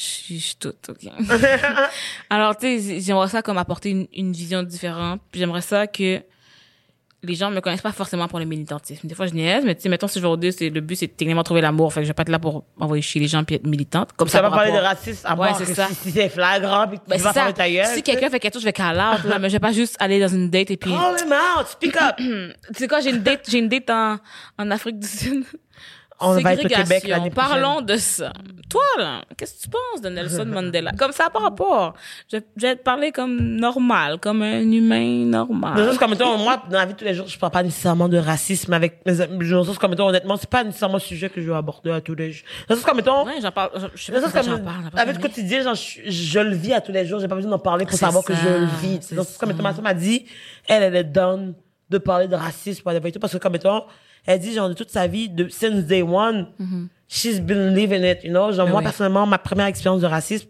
[0.00, 0.02] Je
[0.40, 1.10] suis, toute, ok.
[2.30, 5.20] Alors, tu sais, j'aimerais ça comme apporter une, une vision différente.
[5.32, 6.22] Puis j'aimerais ça que
[7.24, 9.08] les gens me connaissent pas forcément pour le militantisme.
[9.08, 11.42] Des fois, je niaise, mais tu sais, mettons, si aujourd'hui, c'est, le but, c'est techniquement
[11.42, 11.92] trouver l'amour.
[11.92, 14.12] Fait que je vais pas être là pour envoyer chez les gens puis être militante.
[14.12, 15.88] Comme ça, Ça va par parler de racisme à Ouais, c'est ça.
[15.88, 17.44] si, c'est flagrant puis que Ben, tu vas c'est ça.
[17.46, 17.86] fermer ta gueule.
[17.86, 19.96] Si quelqu'un fait quelque chose, je vais call out, là, mais je vais pas juste
[19.98, 22.14] aller dans une date et puis, Call him out, speak up.
[22.18, 24.18] tu sais quoi, j'ai une date, j'ai une date en,
[24.56, 25.44] en Afrique du Sud.
[26.20, 26.68] On va être au.
[26.68, 27.30] Québec l'année.
[27.30, 28.32] Parlons de ça.
[28.68, 30.92] Toi, là, qu'est-ce que tu penses de Nelson Mandela?
[30.92, 31.94] Comme ça, par rapport.
[32.30, 35.96] Je, je vais te parler comme normal, comme un humain normal.
[35.98, 38.18] Comme mettons, moi, dans la vie de tous les jours, je parle pas nécessairement de
[38.18, 39.38] racisme avec mes amis.
[39.38, 42.00] Des choses comme mettons, honnêtement, c'est pas nécessairement un sujet que je veux aborder à
[42.00, 42.46] tous les jours.
[42.68, 43.70] Des choses comme mettons, Ouais, j'en parle.
[43.94, 44.90] Je, sais pas comme j'en parle.
[44.90, 45.20] de jamais.
[45.20, 47.20] quotidien, genre, je, je le vis à tous les jours.
[47.20, 48.98] J'ai pas besoin d'en parler pour C'est savoir que je le vis.
[49.02, 50.26] c'est comme mettons, ma m'a dit,
[50.66, 51.54] elle, elle est down
[51.90, 53.84] de parler de racisme, parce que comme mettons,
[54.30, 56.48] elle dit genre de toute sa vie, de since day one,
[57.08, 58.52] she's been living it, you know?
[58.52, 58.84] Genre moi oui.
[58.84, 60.48] personnellement, ma première expérience de racisme,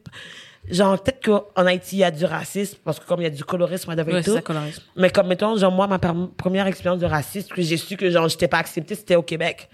[0.71, 3.31] genre peut-être qu'en Haïti il y a du racisme parce que comme il y a
[3.31, 4.35] du colorisme, et c'est tout.
[4.35, 4.83] ça, colorisme.
[4.97, 8.29] Mais comme mettons, genre moi, ma première expérience de racisme, que j'ai su que genre
[8.29, 9.69] j'étais pas acceptée, c'était au Québec.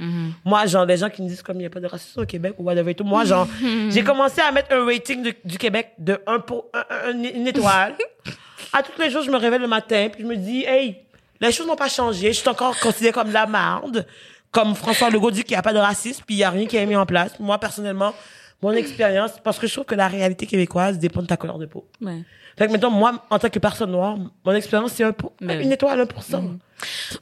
[0.44, 2.26] Moi, genre des gens qui me disent comme il y a pas de racisme au
[2.26, 3.04] Québec ou whatever et tout.
[3.04, 3.48] Moi, genre,
[3.88, 7.34] j'ai commencé à mettre un rating de- du Québec de 1 pour un- un- un-
[7.34, 7.94] une étoile.
[8.74, 10.98] à tous les jours, je me réveille le matin puis je me dis, hey,
[11.46, 12.32] les choses n'ont pas changé.
[12.32, 14.06] Je suis encore considérée comme de la marde.
[14.50, 16.66] comme François Legault dit qu'il n'y a pas de racisme, puis il n'y a rien
[16.66, 17.32] qui est mis en place.
[17.40, 18.14] Moi, personnellement,
[18.62, 21.66] mon expérience, parce que je trouve que la réalité québécoise dépend de ta couleur de
[21.66, 21.88] peau.
[22.00, 22.22] Ouais.
[22.56, 25.60] Fait que, mettons, moi, en tant que personne noire, mon expérience, c'est un pour, Ben
[25.60, 25.72] une oui.
[25.74, 26.56] étoile, 1%.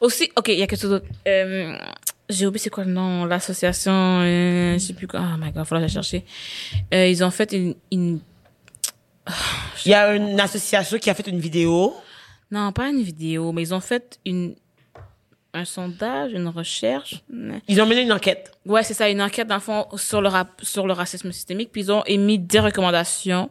[0.00, 1.06] Aussi, ok, il y a quelque chose d'autre.
[1.26, 1.74] Euh,
[2.28, 5.20] j'ai oublié c'est quoi le nom, l'association, euh, je sais plus quoi.
[5.22, 6.24] Oh my god, faudra la chercher.
[6.92, 8.20] Euh, ils ont fait une, une,
[9.86, 11.94] Il y a une association qui a fait une vidéo.
[12.52, 14.54] Non, pas une vidéo, mais ils ont fait une,
[15.54, 17.24] un sondage, une recherche.
[17.66, 18.52] Ils ont mené une enquête.
[18.66, 21.70] Ouais, c'est ça, une enquête dans le fond sur le rap, sur le racisme systémique,
[21.72, 23.50] puis ils ont émis des recommandations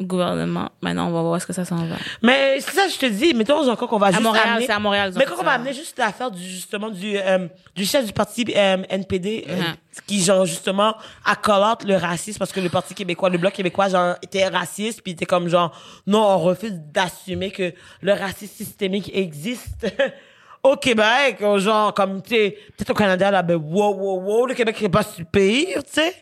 [0.00, 0.70] gouvernement.
[0.82, 1.96] Maintenant, on va voir est-ce que ça s'en va.
[2.22, 4.72] Mais c'est ça, je te dis, mettons encore qu'on va À juste Montréal, amener- c'est
[4.72, 5.12] à Montréal.
[5.16, 7.46] Mais quand on va amener juste l'affaire du, justement, du, euh,
[7.76, 9.74] du chef du parti euh, NPD, euh, Mhm.
[10.06, 10.94] qui, genre, justement,
[11.24, 15.12] accolate le racisme parce que le Parti québécois, le Bloc québécois, genre, était raciste, puis
[15.12, 15.72] était comme, genre,
[16.06, 19.86] non, on refuse d'assumer que le racisme systémique existe.
[20.62, 24.52] Au Québec, genre, comme, tu sais, peut-être au Canada, là, ben, wow, wow, wow, le
[24.54, 26.14] Québec est pas le pays, tu sais.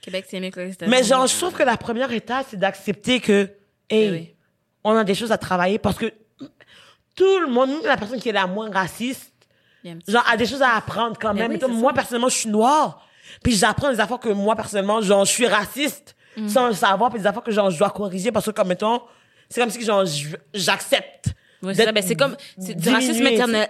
[0.00, 0.96] Québec, c'est mieux que les États-Unis.
[0.96, 3.50] Mais genre, je trouve que la première étape, c'est d'accepter que,
[3.88, 4.34] hey, oui.
[4.84, 6.12] on a des choses à travailler parce que
[7.16, 9.32] tout le monde, même la personne qui est la moins raciste,
[10.06, 11.58] genre, a des choses à apprendre quand Mais même.
[11.62, 11.94] oui, moi, ça.
[11.96, 13.06] personnellement, je suis noire.
[13.42, 16.48] Puis j'apprends des affaires que moi, personnellement, genre, je suis raciste Mm.
[16.48, 17.10] sans le savoir.
[17.10, 19.02] Puis des affaires que, genre, je dois corriger parce que, comme, mettons,
[19.48, 20.04] c'est comme si, genre,
[20.54, 21.30] j'accepte.
[21.62, 23.26] Ouais, c'est ben, c'est comme du racisme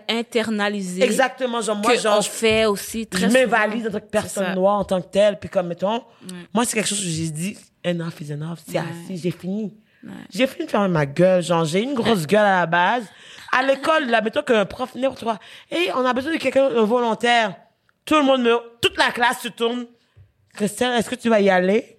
[0.09, 1.03] internalisé.
[1.03, 4.55] Exactement, genre, moi, que genre, on fait aussi très je m'invalide en tant que personne
[4.55, 6.03] noire en tant que telle puis comme mettons
[6.55, 8.85] moi c'est quelque chose que j'ai dit enough is enough c'est Ouais.
[9.05, 9.77] assez j'ai fini.
[10.33, 13.05] J'ai fini de faire ma gueule genre j'ai une grosse gueule à la base.
[13.53, 15.39] À l'école là mettons qu'un prof n'importe quoi
[15.71, 17.57] et on a besoin de quelqu'un de volontaire
[18.05, 19.87] tout le monde me toute la classe se tourne
[20.55, 21.99] Christelle est-ce que tu vas y aller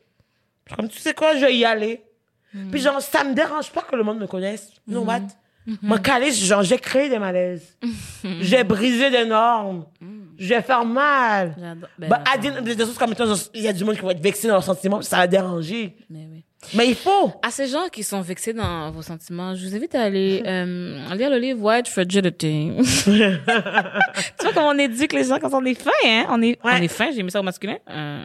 [0.76, 2.02] comme tu sais quoi je vais y aller
[2.72, 4.70] puis genre ça me dérange pas que le monde me connaisse.
[4.88, 5.22] You know what?
[5.82, 7.78] Moi, calisse, genre, j'ai créé des malaises.
[8.41, 9.86] j'ai brisé des normes.
[10.38, 11.55] Je vais faire mal.
[11.59, 11.89] J'adore.
[11.99, 13.14] Ben, Bah, à des, des choses comme
[13.53, 15.95] il y a du monde qui va être vexé dans leurs sentiments, ça va déranger.
[16.09, 16.43] Mais oui.
[16.76, 17.32] Mais il faut.
[17.43, 21.14] À ces gens qui sont vexés dans vos sentiments, je vous invite à aller euh,
[21.16, 22.72] lire le livre White Fragility.
[23.03, 23.12] tu
[24.43, 26.26] vois comment on éduque les gens quand on est fin, hein?
[26.30, 26.74] On est, Ouais.
[26.80, 27.78] on est fin, j'ai mis ça au masculin.
[27.89, 28.24] Euh.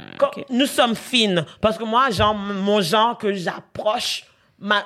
[0.51, 1.45] Nous sommes fines.
[1.61, 4.24] Parce que moi, genre, mon genre que j'approche,
[4.59, 4.84] ma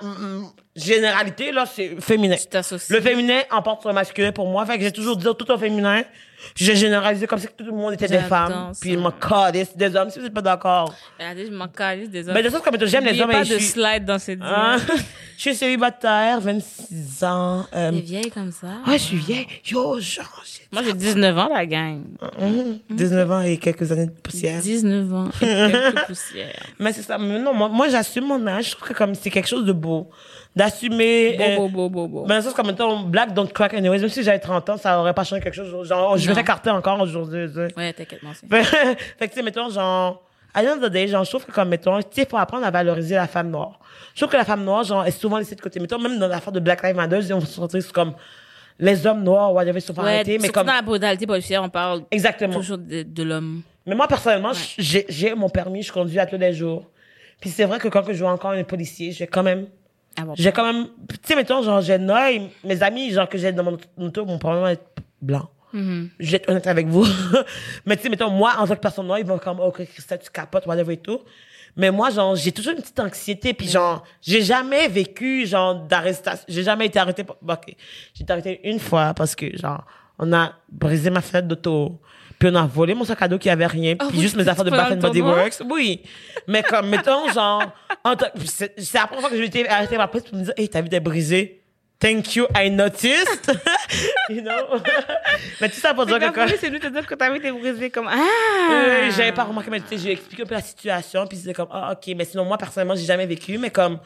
[0.82, 2.36] généralité, là, c'est féminin.
[2.36, 2.90] Tu t'associes.
[2.94, 4.64] Le féminin emporte sur le masculin pour moi.
[4.66, 6.02] Fait que j'ai toujours dit tout au féminin.
[6.54, 8.72] Puis J'ai généralisé comme si tout le monde était des femmes.
[8.80, 10.94] Puis mon calisse des hommes, si vous n'êtes pas d'accord.
[11.18, 12.34] Je m'en calisse des hommes.
[12.34, 13.68] Mais de toute façon, comme j'aime les hommes pas et je de suis...
[13.68, 14.78] slide dans cette Hein?
[15.36, 17.66] je suis célibataire, 26 ans.
[17.74, 18.68] euh, est vieille comme ça.
[18.86, 19.46] Ouais, je suis vieille.
[19.66, 22.04] Yo, genre, j'ai Moi, j'ai 19 ans, la gang.
[22.40, 22.78] Mhm.
[22.88, 24.62] 19 ans et quelques années de poussière.
[24.62, 25.28] 19 ans.
[25.42, 26.62] et quelques poussières.
[26.78, 27.18] Mais c'est ça.
[27.18, 28.70] Mais non, moi, moi, j'assume mon âge.
[28.70, 30.10] Je trouve que comme c'est quelque chose de beau.
[30.56, 31.56] D'assumer.
[31.56, 32.26] beau, beau, beau, beau.
[32.26, 34.00] Mais sens comme étant black don't crack anyways.
[34.00, 35.88] Même si j'avais 30 ans, ça aurait pas changé quelque chose.
[35.88, 37.46] Genre, je vais carter encore aujourd'hui.
[37.76, 38.46] Ouais, t'inquiète, moi aussi.
[38.64, 40.22] fait que, tu sais, mettons, genre,
[40.52, 43.14] à the day, genre, je trouve que comme, mettons, tu sais, faut apprendre à valoriser
[43.14, 43.78] la femme noire.
[44.14, 45.78] Je trouve que la femme noire, genre, est souvent laissée de côté.
[45.78, 48.14] Mettons, même dans l'affaire de Black Lives Matter, on se retrouve comme
[48.80, 51.62] les hommes noirs, whatever, ils sont pas Ouais, arrêtés, mais comme, dans la brutalité policière,
[51.62, 52.54] on parle exactement.
[52.54, 53.62] toujours de, de l'homme.
[53.86, 56.84] Mais moi, personnellement, j'ai, j'ai mon permis, je conduis à tous les jours.
[57.40, 59.66] Puis c'est vrai que quand je vois encore un policier, j'ai quand même,
[60.18, 60.34] Ah bon.
[60.36, 63.64] j'ai quand même, tu sais, mettons, genre, j'ai Noël, mes amis, genre, que j'ai dans
[63.64, 64.84] mon auto, mon probablement être
[65.22, 65.48] blanc.
[65.72, 66.10] Mhm.
[66.18, 67.06] Je vais être honnête avec vous.
[67.86, 70.18] mais tu sais, mettons, moi, en tant que personne noire, ils vont comme, ok, Christelle,
[70.22, 71.20] tu capotes, whatever et tout.
[71.76, 76.44] Mais moi, genre, j'ai toujours une petite anxiété, puis genre, j'ai jamais vécu, genre, d'arrestation.
[76.48, 77.22] J'ai jamais été arrêté.
[77.22, 77.76] pour- ok,
[78.14, 79.84] j'ai été arrêté une fois parce que, genre,
[80.18, 82.00] on a brisé ma fenêtre d'auto.
[82.40, 84.34] Puis on a volé mon sac à dos qui avait rien, puis Ah oui, juste
[84.34, 85.20] mes affaires de Bath and Body?
[85.20, 85.60] Works.
[85.70, 86.00] Oui.
[86.48, 87.62] Mais comme, mettons, genre,
[88.02, 90.38] en tant- puis c'est la première fois que j'ai été arrêté par la police pour
[90.38, 91.58] me dire, hey, ta vie est brisée.
[91.98, 93.52] Thank you, I noticed.
[94.30, 94.78] you know?
[95.60, 97.90] Mais tout ça pour dire que quand- c'est lui te dire que t'avais été brisé
[97.90, 98.16] comme Ah!
[98.72, 101.52] euh, j'avais pas remarqué, mais tu sais, j'ai expliqué un peu la situation, puis c'était
[101.52, 103.98] comme, ah, ok, mais sinon, moi, personnellement, j'ai jamais vécu, mais comme,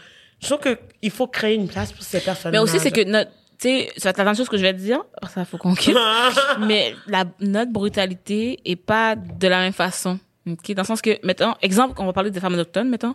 [0.42, 3.04] je trouve que il faut créer une place pour ces personnes Mais aussi, c'est que
[3.04, 5.00] notre, tu sais, ça va être la même chose que je vais te dire.
[5.22, 5.96] Oh, ça, faut qu'on quitte.
[6.60, 10.18] mais la, notre brutalité est pas de la même façon.
[10.46, 10.72] OK?
[10.72, 13.14] Dans le sens que, mettons, exemple, on va parler des femmes autochtones, mettons.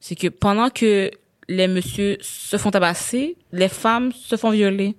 [0.00, 1.10] C'est que pendant que
[1.48, 4.96] les messieurs se font tabasser, les femmes se font violer.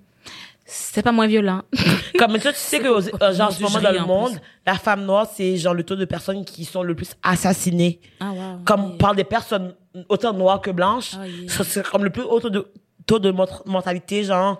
[0.64, 1.62] C'est pas moins violent.
[2.18, 5.04] Comme toi, tu sais que, euh, genre, en ce moment, dans le monde, la femme
[5.04, 8.00] noire, c'est genre le taux de personnes qui sont le plus assassinées.
[8.20, 8.58] ah, wow.
[8.64, 9.74] Comme par des personnes
[10.08, 11.12] autant noires que blanches.
[11.18, 11.48] Ah, yeah.
[11.50, 12.66] Ça, C'est comme le plus haut taux de,
[13.06, 14.58] taux de mort- mortalité, genre,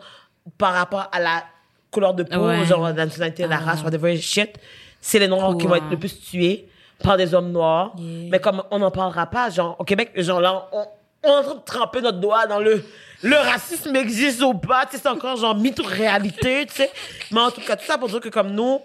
[0.59, 1.45] par rapport à la
[1.91, 2.65] couleur de peau, Ouais.
[2.67, 3.71] genre, la nationalité, la Ah.
[3.71, 4.59] race, whatever shit.
[5.01, 6.69] C'est les noirs qui vont être le plus tués
[7.03, 7.93] par des hommes noirs.
[7.99, 8.29] Yeah.
[8.31, 10.87] Mais comme on n'en parlera pas, genre, au Québec, genre, là, on,
[11.25, 12.85] on est en train de tremper notre doigt dans le,
[13.23, 16.91] le racisme existe ou pas, tu sais, c'est encore genre mytho-réalité, tu sais.
[17.31, 18.81] Mais en tout cas, tout ça pour dire que comme nous,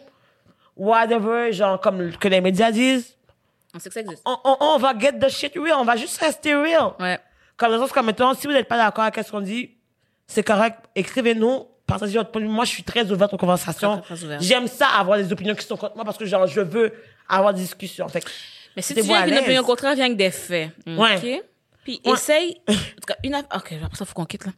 [0.75, 3.15] whatever, genre, comme que les médias disent,
[3.75, 4.21] On sait que ça existe.
[4.25, 6.91] on, on, on va get the shit real, on va juste rester real.
[6.99, 7.19] Ouais.
[7.57, 9.71] Comme dans le sens comme maintenant, si vous n'êtes pas d'accord avec ce qu'on dit,
[10.27, 12.51] c'est correct, écrivez-nous, partagez votre point de vue.
[12.53, 14.01] Moi, je suis très ouverte aux conversations.
[14.01, 14.15] Très.
[14.41, 16.93] J'aime ça, avoir des opinions qui sont contre moi, parce que genre, je veux
[17.27, 18.07] avoir des discussions.
[18.09, 18.29] Fait que,
[18.75, 20.71] Mais si tu viens avec une opinion contraire, viens avec des faits.
[20.85, 21.15] Ouais.
[21.17, 21.43] OK?
[21.83, 22.13] Puis Ouais.
[22.13, 22.57] essaye.
[22.69, 23.49] En tout cas, une affaire.
[23.55, 24.51] OK, après ça, faut qu'on quitte, là.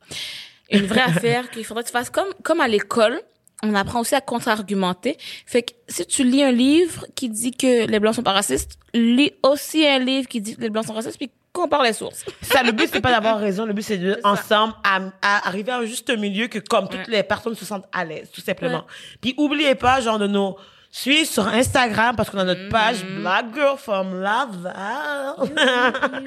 [0.72, 3.22] Une vraie affaire qu'il faudrait que tu fasses comme, comme à l'école.
[3.62, 5.18] On apprend aussi à contre-argumenter.
[5.46, 8.80] Fait que si tu lis un livre qui dit que les blancs sont pas racistes,
[8.94, 12.26] lis aussi un livre qui dit que les blancs sont racistes, puis compare les sources.
[12.42, 15.72] ça, le but, c'est pas d'avoir raison, le but, c'est de, ensemble, à, à arriver
[15.72, 18.86] à un juste milieu que comme toutes les personnes se sentent à l'aise, tout simplement.
[19.22, 20.56] Puis, oubliez pas, genre, de nous
[20.92, 25.36] suivre sur Instagram, parce qu'on a notre page Black Girl from Laval.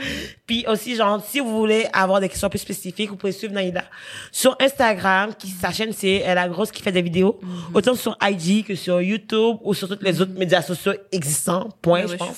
[0.47, 3.83] Puis aussi, genre, si vous voulez avoir des questions plus spécifiques, vous pouvez suivre Naïda
[4.31, 7.41] sur Instagram, qui, sa chaîne, c'est la grosse qui fait des vidéos,
[7.75, 11.93] autant sur IG que sur YouTube ou sur tous les autres médias sociaux existants, point,
[11.93, 12.37] Ouais, je suis pense.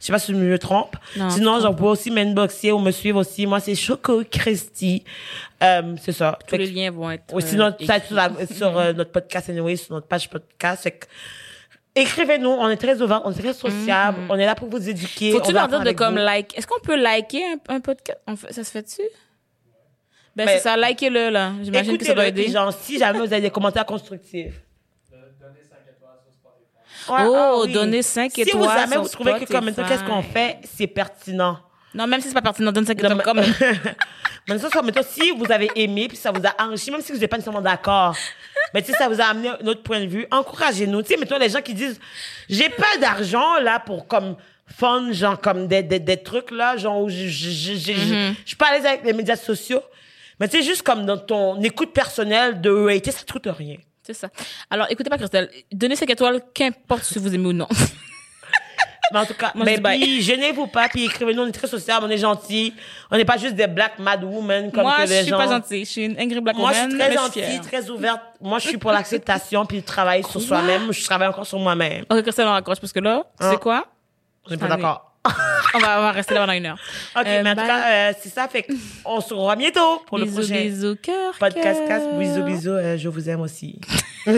[0.00, 0.96] Je sais pas si je me trompe.
[1.16, 3.46] Non, Sinon, genre, vous pouvez aussi m'inboxer ou me suivre aussi.
[3.46, 5.02] Moi, c'est Choco Christy.
[5.62, 6.38] Euh, c'est ça.
[6.46, 7.24] Tous Fait les que- liens vont être.
[7.34, 8.06] Oui, euh, sinon, ça, écrits.
[8.06, 10.88] sur, la- sur euh, notre podcast, anyway, sur notre page podcast.
[11.96, 12.48] Écrivez-nous.
[12.50, 14.18] On est très ouvert, on est très sociable.
[14.28, 15.32] On est là pour vous éduquer.
[15.32, 16.24] Faut-tu leur dire de comme vous.
[16.24, 16.56] like?
[16.56, 18.20] Est-ce qu'on peut liker un, un podcast?
[18.28, 19.02] On fait- ça se fait-tu?
[20.36, 21.50] Ben, Ben, c'est ça, likez-le, là.
[21.62, 22.48] J'imagine que ça doit aider.
[22.48, 24.60] genre, si jamais vous avez des commentaires constructifs.
[27.10, 27.72] Oh, ah oui.
[27.72, 30.86] donnez cinq Si vous étoiles jamais sur vous trouvez que comme qu'est-ce qu'on fait, c'est
[30.86, 31.58] pertinent.
[31.94, 33.54] Non, même si c'est pas pertinent, donne 5 Non, étoiles mais- quand même.
[34.48, 37.18] mais ça, mettons, si vous avez aimé, puis ça vous a enrichi, même si vous
[37.18, 38.14] n'êtes pas nécessairement d'accord,
[38.74, 41.02] mais tu sais, ça vous a amené un autre point de vue, encouragez-nous.
[41.02, 41.98] Tu sais, mettons, les gens qui disent,
[42.48, 44.36] j'ai pas d'argent, là, pour, comme,
[44.66, 48.32] fun, genre, comme des, des, des trucs, là, genre, où je, je, je, je, je-
[48.42, 49.82] je suis pas à l'aise avec les médias sociaux.
[50.38, 53.76] Mais tu sais, juste comme dans ton écoute personnelle de rater, ça te coûte rien.
[54.02, 54.28] C'est ça.
[54.70, 55.50] Alors, écoutez pas, Christelle.
[55.72, 57.66] Donnez 5 étoiles, qu'importe si vous aimez ou non.
[59.12, 59.98] Mais en tout cas, Moi, je dis bye.
[60.00, 62.74] puis, gênez-vous pas, puis écrivez-nous, on est très sociable, on est gentils.
[63.10, 65.38] On n'est pas juste des black mad women comme Moi, que je les suis gens.
[65.38, 65.84] pas gentille.
[65.84, 66.90] Je suis une angry black Moi, je woman.
[66.90, 68.20] suis très gentille, très ouverte.
[68.40, 70.92] Moi, je suis pour l'acceptation puis le travail sur soi-même.
[70.92, 72.04] Je travaille encore sur moi-même.
[72.10, 73.50] Ok, Christelle, on raccroche parce que là, tu Hein?
[73.52, 73.86] sais quoi?
[74.46, 75.04] On n'est pas d'accord.
[75.74, 76.78] On va, on va rester là pendant une heure.
[77.16, 77.66] OK, Euh, mais en tout bye.
[77.66, 78.48] cas, euh, c'est ça.
[78.48, 78.66] Fait
[79.04, 81.34] on se revoit bientôt pour le bisous, prochain bisous, cœur.
[81.38, 81.80] podcast.
[81.86, 82.14] cœur.
[82.18, 82.70] Bisous, bisous.
[82.70, 83.78] euh, je vous aime aussi.